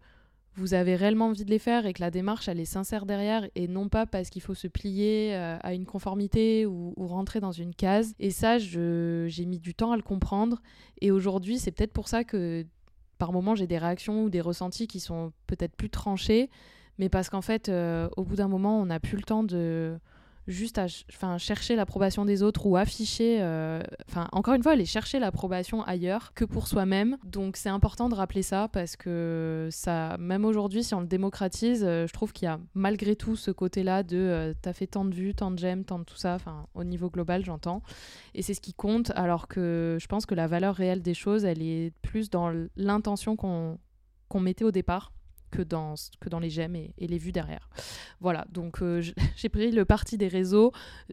vous 0.55 0.73
avez 0.73 0.95
réellement 0.95 1.27
envie 1.27 1.43
de 1.43 1.49
les 1.51 1.59
faire 1.59 1.85
et 1.85 1.93
que 1.93 2.01
la 2.01 2.09
démarche 2.09 2.47
elle 2.47 2.61
est 2.61 2.65
sincère 2.65 3.05
derrière 3.05 3.47
et 3.55 3.67
non 3.67 3.89
pas 3.89 4.05
parce 4.05 4.29
qu'il 4.29 4.41
faut 4.41 4.55
se 4.55 4.67
plier 4.67 5.35
euh, 5.35 5.57
à 5.61 5.73
une 5.73 5.85
conformité 5.85 6.65
ou, 6.65 6.93
rentrer 6.97 7.39
dans 7.41 7.51
une 7.51 7.75
case. 7.75 8.13
Et 8.19 8.31
ça, 8.31 8.57
j'ai 8.57 9.45
mis 9.45 9.59
du 9.59 9.75
temps 9.75 9.91
à 9.91 9.95
le 9.97 10.01
comprendre. 10.01 10.61
Et 11.01 11.11
aujourd'hui, 11.11 11.59
c'est 11.59 11.71
peut-être 11.71 11.93
pour 11.93 12.07
ça 12.07 12.23
que 12.23 12.65
par 13.17 13.31
moments 13.31 13.55
j'ai 13.55 13.67
des 13.67 13.77
réactions 13.77 14.23
ou 14.23 14.29
des 14.29 14.41
ressentis 14.41 14.87
qui 14.87 14.99
sont 14.99 15.33
peut-être 15.47 15.75
plus 15.75 15.89
tranchés, 15.89 16.49
mais 16.97 17.09
parce 17.09 17.29
qu'en 17.29 17.41
fait, 17.41 17.69
euh, 17.69 18.09
au 18.17 18.23
bout 18.23 18.35
d'un 18.35 18.47
moment, 18.47 18.79
on 18.79 18.85
n'a 18.85 18.99
plus 18.99 19.17
le 19.17 19.23
temps 19.23 19.43
de 19.43 19.97
juste 20.47 20.79
chercher 21.39 21.75
l'approbation 21.75 22.23
des 22.23 22.43
autres 22.43 22.67
ou 22.67 22.77
afficher, 22.77 23.39
euh, 23.41 23.81
enfin 24.07 24.27
encore 24.31 24.53
une 24.53 24.61
fois, 24.61 24.73
aller 24.73 24.85
chercher 24.85 25.17
l'approbation 25.17 25.83
ailleurs 25.83 26.33
que 26.35 26.45
pour 26.45 26.67
soi-même. 26.67 27.17
Donc 27.23 27.57
c'est 27.57 27.69
important 27.69 28.09
de 28.09 28.15
rappeler 28.15 28.43
ça 28.43 28.67
parce 28.71 28.95
que 28.95 29.69
ça, 29.71 30.17
même 30.19 30.45
aujourd'hui, 30.45 30.83
si 30.83 30.93
on 30.93 31.01
le 31.01 31.07
démocratise, 31.07 31.83
euh, 31.83 32.05
je 32.05 32.13
trouve 32.13 32.31
qu'il 32.31 32.45
y 32.45 32.49
a 32.49 32.59
malgré 32.75 33.15
tout 33.15 33.35
ce 33.35 33.49
côté-là 33.49 34.03
de 34.03 34.55
t'as 34.61 34.73
fait 34.73 34.85
tant 34.85 35.03
de 35.03 35.15
vues, 35.15 35.33
tant 35.33 35.49
de 35.49 35.57
j'aime, 35.57 35.83
tant 35.83 35.97
de 35.97 36.03
tout 36.03 36.17
ça, 36.17 36.35
enfin 36.35 36.67
au 36.75 36.83
niveau 36.83 37.09
global, 37.09 37.43
j'entends. 37.43 37.81
Et 38.35 38.43
c'est 38.43 38.53
ce 38.53 38.61
qui 38.61 38.75
compte, 38.75 39.11
alors 39.15 39.47
que 39.47 39.97
je 39.99 40.05
pense 40.05 40.27
que 40.27 40.35
la 40.35 40.45
valeur 40.45 40.75
réelle 40.75 41.01
des 41.01 41.15
choses, 41.15 41.43
elle 41.43 41.63
est 41.63 41.91
plus 42.03 42.29
dans 42.29 42.53
l'intention 42.75 43.35
qu'on 43.35 43.79
mettait 44.39 44.65
au 44.65 44.71
départ 44.71 45.14
que 45.55 45.61
dans, 45.61 45.95
que 46.19 46.29
dans 46.29 46.39
les 46.39 46.49
j'aime 46.49 46.75
et, 46.75 46.93
les 46.97 47.17
vues 47.17 47.31
derrière. 47.31 47.69
Voilà, 48.19 48.45
donc 48.51 48.81
euh, 48.81 49.01
j'ai 49.35 49.49
pris 49.49 49.71
le 49.71 49.85
parti 49.85 50.17
des 50.17 50.27
réseaux. 50.27 50.71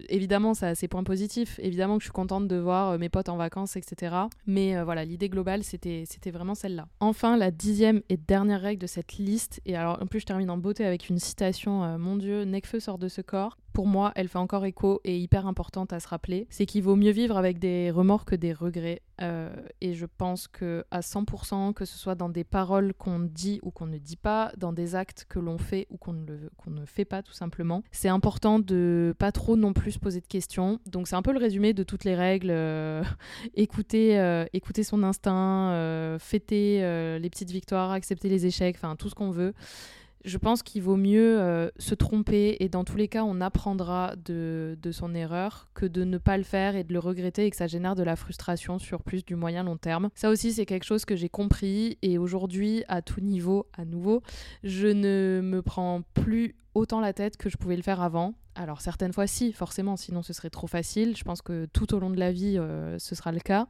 Évidemment, 0.08 0.54
ça 0.54 0.68
a 0.68 0.74
ses 0.74 0.88
points 0.88 1.04
positifs. 1.04 1.58
Évidemment 1.62 1.96
que 1.96 2.02
je 2.02 2.06
suis 2.06 2.12
contente 2.12 2.48
de 2.48 2.56
voir 2.56 2.90
euh, 2.90 2.98
mes 2.98 3.08
potes 3.08 3.28
en 3.28 3.36
vacances, 3.36 3.76
etc. 3.76 4.16
Mais 4.46 4.76
euh, 4.76 4.84
voilà, 4.84 5.04
l'idée 5.04 5.28
globale, 5.28 5.62
c'était 5.62 6.06
vraiment 6.26 6.54
celle-là. 6.54 6.88
Enfin, 7.00 7.36
la 7.36 7.50
dixième 7.50 8.02
et 8.08 8.16
dernière 8.16 8.60
règle 8.60 8.82
de 8.82 8.86
cette 8.86 9.14
liste, 9.14 9.60
et 9.66 9.76
alors 9.76 10.02
en 10.02 10.06
plus 10.06 10.20
je 10.20 10.26
termine 10.26 10.50
en 10.50 10.58
beauté 10.58 10.84
avec 10.84 11.08
une 11.08 11.18
citation, 11.18 11.98
Mon 11.98 12.16
Dieu, 12.16 12.44
Necfeu 12.44 12.80
sort 12.80 12.98
de 12.98 13.08
ce 13.08 13.20
corps. 13.20 13.56
Pour 13.72 13.86
moi, 13.86 14.12
elle 14.14 14.28
fait 14.28 14.38
encore 14.38 14.64
écho 14.64 15.00
et 15.04 15.18
hyper 15.18 15.46
importante 15.46 15.92
à 15.92 16.00
se 16.00 16.08
rappeler, 16.08 16.46
c'est 16.50 16.66
qu'il 16.66 16.82
vaut 16.82 16.96
mieux 16.96 17.10
vivre 17.10 17.36
avec 17.36 17.58
des 17.58 17.90
remords 17.90 18.24
que 18.24 18.34
des 18.34 18.52
regrets. 18.52 19.02
Euh, 19.20 19.54
et 19.80 19.94
je 19.94 20.06
pense 20.06 20.48
que 20.48 20.84
à 20.90 21.00
100%, 21.00 21.72
que 21.74 21.84
ce 21.84 21.96
soit 21.96 22.14
dans 22.14 22.28
des 22.28 22.44
paroles 22.44 22.92
qu'on 22.94 23.20
dit 23.20 23.60
ou 23.62 23.70
qu'on 23.70 23.86
ne 23.86 23.98
dit 23.98 24.16
pas, 24.16 24.52
dans 24.56 24.72
des 24.72 24.94
actes 24.94 25.26
que 25.28 25.38
l'on 25.38 25.58
fait 25.58 25.86
ou 25.90 25.96
qu'on 25.96 26.12
ne, 26.12 26.84
fait 26.86 27.04
pas 27.04 27.22
tout 27.22 27.32
simplement, 27.32 27.82
c'est 27.92 28.08
important 28.08 28.58
de 28.58 29.14
pas 29.18 29.32
trop 29.32 29.56
non 29.56 29.72
plus 29.72 29.92
se 29.92 29.98
poser 29.98 30.20
de 30.20 30.26
questions. 30.26 30.80
Donc 30.86 31.08
c'est 31.08 31.16
un 31.16 31.22
peu 31.22 31.32
le 31.32 31.38
résumé 31.38 31.72
de 31.72 31.82
toutes 31.82 32.04
les 32.04 32.14
règles. 32.14 32.50
Euh, 32.50 33.02
écouter, 33.54 34.18
euh, 34.18 34.44
écouter 34.52 34.82
son 34.82 35.02
instinct, 35.02 36.18
fêter 36.18 36.80
les 37.18 37.30
petites 37.30 37.50
victoires, 37.50 37.90
accepter 37.90 38.28
les 38.28 38.46
échecs, 38.46 38.76
enfin 38.76 38.96
tout 38.96 39.08
ce 39.08 39.14
qu'on 39.14 39.30
veut 39.30 39.54
je 40.24 40.38
pense 40.38 40.62
qu'il 40.62 40.82
vaut 40.82 40.96
mieux 40.96 41.40
euh, 41.40 41.70
se 41.78 41.94
tromper 41.94 42.56
et 42.60 42.68
dans 42.68 42.84
tous 42.84 42.96
les 42.96 43.08
cas 43.08 43.24
on 43.24 43.40
apprendra 43.40 44.14
de, 44.16 44.76
son 44.92 45.14
erreur 45.14 45.68
que 45.74 45.86
de 45.86 46.04
ne 46.04 46.18
pas 46.18 46.36
le 46.36 46.42
faire 46.42 46.76
et 46.76 46.84
de 46.84 46.92
le 46.92 46.98
regretter 46.98 47.46
et 47.46 47.50
que 47.50 47.56
ça 47.56 47.66
génère 47.66 47.94
de 47.94 48.02
la 48.02 48.16
frustration 48.16 48.78
sur 48.78 49.02
plus 49.02 49.24
du 49.24 49.36
moyen 49.36 49.62
long 49.62 49.76
terme. 49.76 50.10
Ça 50.14 50.30
aussi 50.30 50.52
c'est 50.52 50.66
quelque 50.66 50.84
chose 50.84 51.04
que 51.04 51.16
j'ai 51.16 51.28
compris 51.28 51.98
et 52.02 52.18
aujourd'hui 52.18 52.84
à 52.88 53.02
tout 53.02 53.20
niveau 53.20 53.66
à 53.76 53.84
nouveau 53.84 54.22
je 54.62 54.88
ne 54.88 55.40
me 55.42 55.62
prends 55.62 56.02
plus 56.14 56.56
autant 56.74 57.00
la 57.00 57.12
tête 57.12 57.36
que 57.36 57.50
je 57.50 57.56
pouvais 57.56 57.76
le 57.76 57.82
faire 57.82 58.00
avant. 58.00 58.34
Alors 58.54 58.80
certaines 58.80 59.12
fois 59.12 59.26
si, 59.26 59.52
forcément, 59.52 59.96
sinon 59.96 60.22
ce 60.22 60.32
serait 60.32 60.50
trop 60.50 60.66
facile. 60.66 61.16
Je 61.16 61.24
pense 61.24 61.42
que 61.42 61.66
tout 61.72 61.94
au 61.94 61.98
long 61.98 62.10
de 62.10 62.18
la 62.18 62.32
vie, 62.32 62.58
euh, 62.58 62.98
ce 62.98 63.14
sera 63.14 63.32
le 63.32 63.40
cas. 63.40 63.66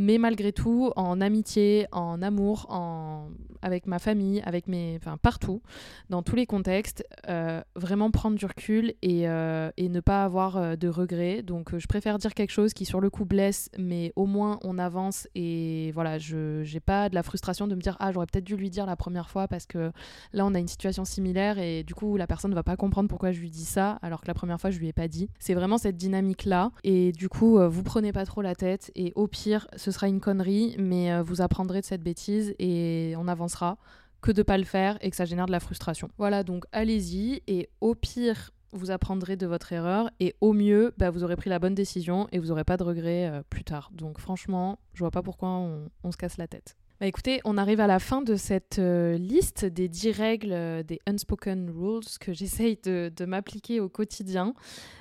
Mais 0.00 0.16
malgré 0.16 0.52
tout, 0.52 0.92
en 0.94 1.20
amitié, 1.20 1.88
en 1.90 2.22
amour, 2.22 2.66
en... 2.70 3.30
avec 3.62 3.88
ma 3.88 3.98
famille, 3.98 4.40
avec 4.44 4.68
mes... 4.68 4.96
Enfin, 4.96 5.16
partout, 5.16 5.60
dans 6.08 6.22
tous 6.22 6.36
les 6.36 6.46
contextes, 6.46 7.04
euh, 7.28 7.60
vraiment 7.74 8.12
prendre 8.12 8.36
du 8.36 8.46
recul 8.46 8.94
et, 9.02 9.28
euh, 9.28 9.70
et 9.76 9.88
ne 9.88 9.98
pas 9.98 10.22
avoir 10.22 10.76
de 10.76 10.88
regrets. 10.88 11.42
Donc 11.42 11.76
je 11.76 11.86
préfère 11.88 12.18
dire 12.18 12.34
quelque 12.34 12.52
chose 12.52 12.74
qui 12.74 12.84
sur 12.84 13.00
le 13.00 13.10
coup 13.10 13.24
blesse, 13.24 13.70
mais 13.76 14.12
au 14.14 14.26
moins 14.26 14.60
on 14.62 14.78
avance 14.78 15.28
et 15.34 15.90
voilà, 15.92 16.18
je 16.18 16.62
n'ai 16.62 16.80
pas 16.80 17.08
de 17.08 17.14
la 17.14 17.22
frustration 17.24 17.66
de 17.66 17.74
me 17.74 17.80
dire 17.80 17.96
ah 17.98 18.12
j'aurais 18.12 18.26
peut-être 18.26 18.44
dû 18.44 18.56
lui 18.56 18.70
dire 18.70 18.86
la 18.86 18.96
première 18.96 19.28
fois 19.28 19.48
parce 19.48 19.66
que 19.66 19.90
là 20.32 20.46
on 20.46 20.54
a 20.54 20.58
une 20.58 20.68
situation 20.68 21.04
similaire 21.04 21.58
et 21.58 21.82
du 21.82 21.94
coup 21.94 22.16
la 22.16 22.26
personne 22.26 22.50
ne 22.50 22.54
va 22.54 22.62
pas 22.62 22.76
comprendre 22.76 23.08
pourquoi 23.08 23.32
je 23.32 23.40
lui 23.40 23.50
dis 23.50 23.64
ça 23.64 23.98
alors 24.02 24.20
que 24.20 24.28
la 24.28 24.34
première 24.34 24.60
fois 24.60 24.70
je 24.70 24.78
lui 24.78 24.88
ai 24.88 24.92
pas 24.92 25.08
dit. 25.08 25.28
C'est 25.38 25.54
vraiment 25.54 25.78
cette 25.78 25.96
dynamique 25.96 26.44
là 26.44 26.70
et 26.84 27.12
du 27.12 27.28
coup 27.28 27.58
euh, 27.58 27.68
vous 27.68 27.82
prenez 27.82 28.12
pas 28.12 28.24
trop 28.24 28.42
la 28.42 28.54
tête 28.54 28.92
et 28.94 29.12
au 29.16 29.26
pire 29.26 29.66
ce 29.76 29.87
sera 29.90 30.08
une 30.08 30.20
connerie 30.20 30.76
mais 30.78 31.12
euh, 31.12 31.22
vous 31.22 31.40
apprendrez 31.40 31.80
de 31.80 31.86
cette 31.86 32.02
bêtise 32.02 32.54
et 32.58 33.14
on 33.16 33.28
avancera 33.28 33.78
que 34.20 34.32
de 34.32 34.42
pas 34.42 34.58
le 34.58 34.64
faire 34.64 34.98
et 35.00 35.10
que 35.10 35.16
ça 35.16 35.24
génère 35.24 35.46
de 35.46 35.52
la 35.52 35.60
frustration. 35.60 36.10
Voilà 36.18 36.42
donc 36.42 36.64
allez-y 36.72 37.42
et 37.46 37.68
au 37.80 37.94
pire 37.94 38.50
vous 38.72 38.90
apprendrez 38.90 39.36
de 39.36 39.46
votre 39.46 39.72
erreur 39.72 40.10
et 40.20 40.34
au 40.42 40.52
mieux, 40.52 40.92
bah, 40.98 41.10
vous 41.10 41.24
aurez 41.24 41.36
pris 41.36 41.48
la 41.48 41.58
bonne 41.58 41.74
décision 41.74 42.28
et 42.32 42.38
vous 42.38 42.48
n'aurez 42.48 42.64
pas 42.64 42.76
de 42.76 42.82
regrets 42.82 43.28
euh, 43.28 43.42
plus 43.48 43.64
tard. 43.64 43.90
Donc 43.94 44.18
franchement, 44.18 44.78
je 44.92 45.00
vois 45.00 45.10
pas 45.10 45.22
pourquoi 45.22 45.48
on 45.48 46.12
se 46.12 46.16
casse 46.18 46.36
la 46.36 46.46
tête. 46.48 46.76
Bah 47.00 47.06
écoutez, 47.06 47.40
on 47.44 47.58
arrive 47.58 47.78
à 47.78 47.86
la 47.86 48.00
fin 48.00 48.22
de 48.22 48.34
cette 48.34 48.80
euh, 48.80 49.16
liste 49.18 49.64
des 49.64 49.86
10 49.86 50.10
règles, 50.10 50.52
euh, 50.52 50.82
des 50.82 50.98
unspoken 51.06 51.70
rules 51.70 52.02
que 52.18 52.32
j'essaye 52.32 52.76
de, 52.82 53.24
m'appliquer 53.24 53.78
au 53.78 53.88
quotidien. 53.88 54.52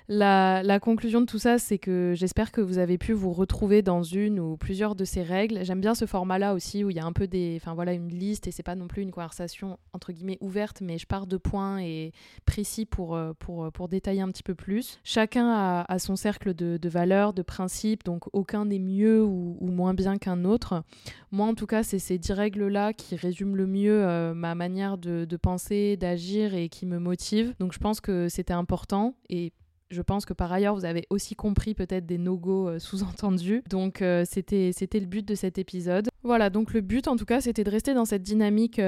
La, 0.07 0.79
conclusion 0.79 1.21
de 1.21 1.25
tout 1.25 1.39
ça, 1.39 1.57
c'est 1.57 1.79
que 1.79 2.13
j'espère 2.15 2.51
que 2.51 2.62
vous 2.62 2.77
avez 2.77 2.99
pu 2.99 3.13
vous 3.13 3.33
retrouver 3.33 3.81
dans 3.81 4.03
une 4.03 4.39
ou 4.39 4.57
plusieurs 4.57 4.93
de 4.93 5.05
ces 5.05 5.23
règles. 5.23 5.65
J'aime 5.65 5.81
bien 5.81 5.95
ce 5.95 6.05
format-là 6.05 6.53
aussi 6.53 6.83
où 6.83 6.91
il 6.91 6.95
y 6.95 6.99
a 6.99 7.05
un 7.05 7.13
peu 7.13 7.25
des, 7.25 7.57
enfin 7.60 7.73
voilà, 7.73 7.93
une 7.93 8.10
liste 8.10 8.45
et 8.45 8.51
c'est 8.51 8.62
pas 8.62 8.75
non 8.75 8.88
plus 8.88 9.01
une 9.01 9.12
conversation 9.12 9.79
entre 9.91 10.12
guillemets 10.12 10.38
ouverte, 10.39 10.81
mais 10.81 10.99
je 10.99 11.07
pars 11.07 11.25
de 11.25 11.38
points 11.38 11.79
et 11.79 12.12
précis 12.45 12.86
pour, 12.86 13.15
euh, 13.15 13.33
pour, 13.39 13.71
pour 13.71 13.89
détailler 13.89 14.21
un 14.21 14.29
petit 14.29 14.43
peu 14.43 14.53
plus. 14.53 14.99
Chacun 15.03 15.86
a, 15.89 15.99
son 15.99 16.15
cercle 16.15 16.53
de, 16.53 16.89
valeurs, 16.89 17.33
de 17.33 17.41
principes, 17.41 18.03
donc 18.03 18.25
aucun 18.33 18.65
n'est 18.65 18.77
mieux 18.77 19.23
ou 19.23 19.57
moins 19.62 19.95
bien 19.95 20.19
qu'un 20.19 20.45
autre. 20.45 20.83
Moi, 21.31 21.45
en 21.45 21.55
tout 21.55 21.65
cas, 21.65 21.83
c'est 21.88 22.00
ces 22.00 22.17
dix 22.17 22.34
règles-là 22.34 22.91
qui 22.93 23.15
résument 23.15 23.56
le 23.56 23.65
mieux 23.65 24.06
euh, 24.06 24.34
ma 24.34 24.56
manière 24.56 24.97
de, 24.97 25.26
penser, 25.38 25.95
d'agir 25.95 26.54
et 26.54 26.67
qui 26.67 26.86
me 26.86 27.00
motivent. 27.00 27.54
Donc 27.60 27.71
je 27.73 27.80
pense 27.80 28.02
que 28.02 28.28
c'était 28.28 28.54
important 28.54 29.15
et 29.30 29.54
je 29.89 30.02
pense 30.02 30.26
que 30.26 30.34
par 30.34 30.52
ailleurs, 30.52 30.76
vous 30.76 30.84
avez 30.84 31.06
aussi 31.10 31.36
compris 31.36 31.73
peut-être 31.73 32.06
des 32.06 32.17
no-go 32.17 32.67
euh, 32.67 32.80
sous-entendus. 32.80 33.63
Donc 33.69 34.02
euh, 34.02 34.26
c'était 34.30 34.71
c'était 34.73 35.00
le 35.00 35.06
but 35.06 35.26
de 35.26 35.34
cet 35.34 35.58
épisode. 35.58 36.10
Voilà, 36.23 36.50
donc 36.50 36.73
le 36.73 36.82
but 36.82 37.08
en 37.08 37.15
tout 37.15 37.26
cas, 37.26 37.39
c'était 37.39 37.63
de 37.63 37.71
rester 37.71 37.93
dans 37.93 38.04
cette 38.04 38.23
dynamique 38.23 38.82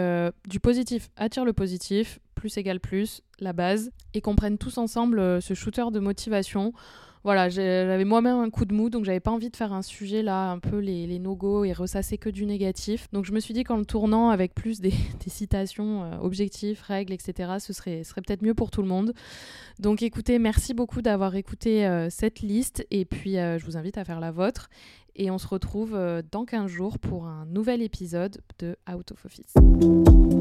du 0.50 0.60
positif 0.60 1.10
attire 1.16 1.46
le 1.46 1.54
positif, 1.54 2.20
plus 2.36 2.58
égale 2.58 2.82
plus, 2.82 3.22
la 3.40 3.54
base, 3.54 3.92
et 4.14 4.20
qu'on 4.20 4.36
prenne 4.36 4.58
tous 4.58 4.78
ensemble 4.78 5.42
ce 5.42 5.54
shooter 5.54 5.86
de 5.94 6.00
motivation 6.00 6.74
voilà, 7.24 7.50
j'avais 7.50 8.06
moi-même 8.06 8.38
un 8.38 8.50
coup 8.50 8.64
de 8.64 8.74
mou, 8.74 8.90
donc 8.90 9.04
j'avais 9.04 9.20
pas 9.20 9.32
envie 9.32 9.50
de 9.50 9.56
faire 9.56 9.74
un 9.74 9.82
sujet 9.82 10.24
là, 10.24 10.52
un 10.52 10.60
peu 10.60 10.78
les, 10.78 11.20
no-go 11.20 11.66
et 11.66 11.74
ressasser 11.74 12.18
que 12.18 12.30
du 12.30 12.46
négatif. 12.46 13.08
Donc 13.12 13.26
je 13.26 13.34
me 13.34 13.42
suis 13.42 13.54
dit 13.54 13.64
qu'en 13.64 13.78
le 13.78 13.86
tournant 13.86 14.30
avec 14.30 14.56
plus 14.56 14.80
des, 14.80 14.94
citations, 15.28 16.04
euh, 16.04 16.18
objectifs, 16.22 16.82
règles, 16.82 17.12
etc., 17.12 17.58
ce 17.60 17.74
serait, 17.74 18.04
serait 18.04 18.22
peut-être 18.22 18.42
mieux 18.42 18.54
pour 18.54 18.72
tout 18.72 18.82
le 18.82 18.88
monde. 18.88 19.14
Donc 19.80 20.02
écoutez, 20.02 20.40
merci 20.40 20.74
beaucoup 20.74 21.02
d'avoir 21.02 21.36
écouté 21.36 21.86
euh, 21.86 22.10
cette 22.10 22.40
liste 22.40 22.86
et 22.90 23.04
puis 23.04 23.38
euh, 23.38 23.58
je 23.58 23.66
vous 23.66 23.76
invite 23.76 23.98
à 23.98 24.06
faire 24.06 24.22
la 24.22 24.32
vôtre. 24.32 24.70
Et 25.16 25.30
on 25.32 25.38
se 25.38 25.48
retrouve 25.48 26.00
dans 26.32 26.46
15 26.46 26.68
jours 26.68 26.98
pour 26.98 27.26
un 27.26 27.46
nouvel 27.46 27.82
épisode 27.82 28.42
de 28.60 28.78
Out 28.90 29.12
of 29.12 29.26
Office. 29.26 30.39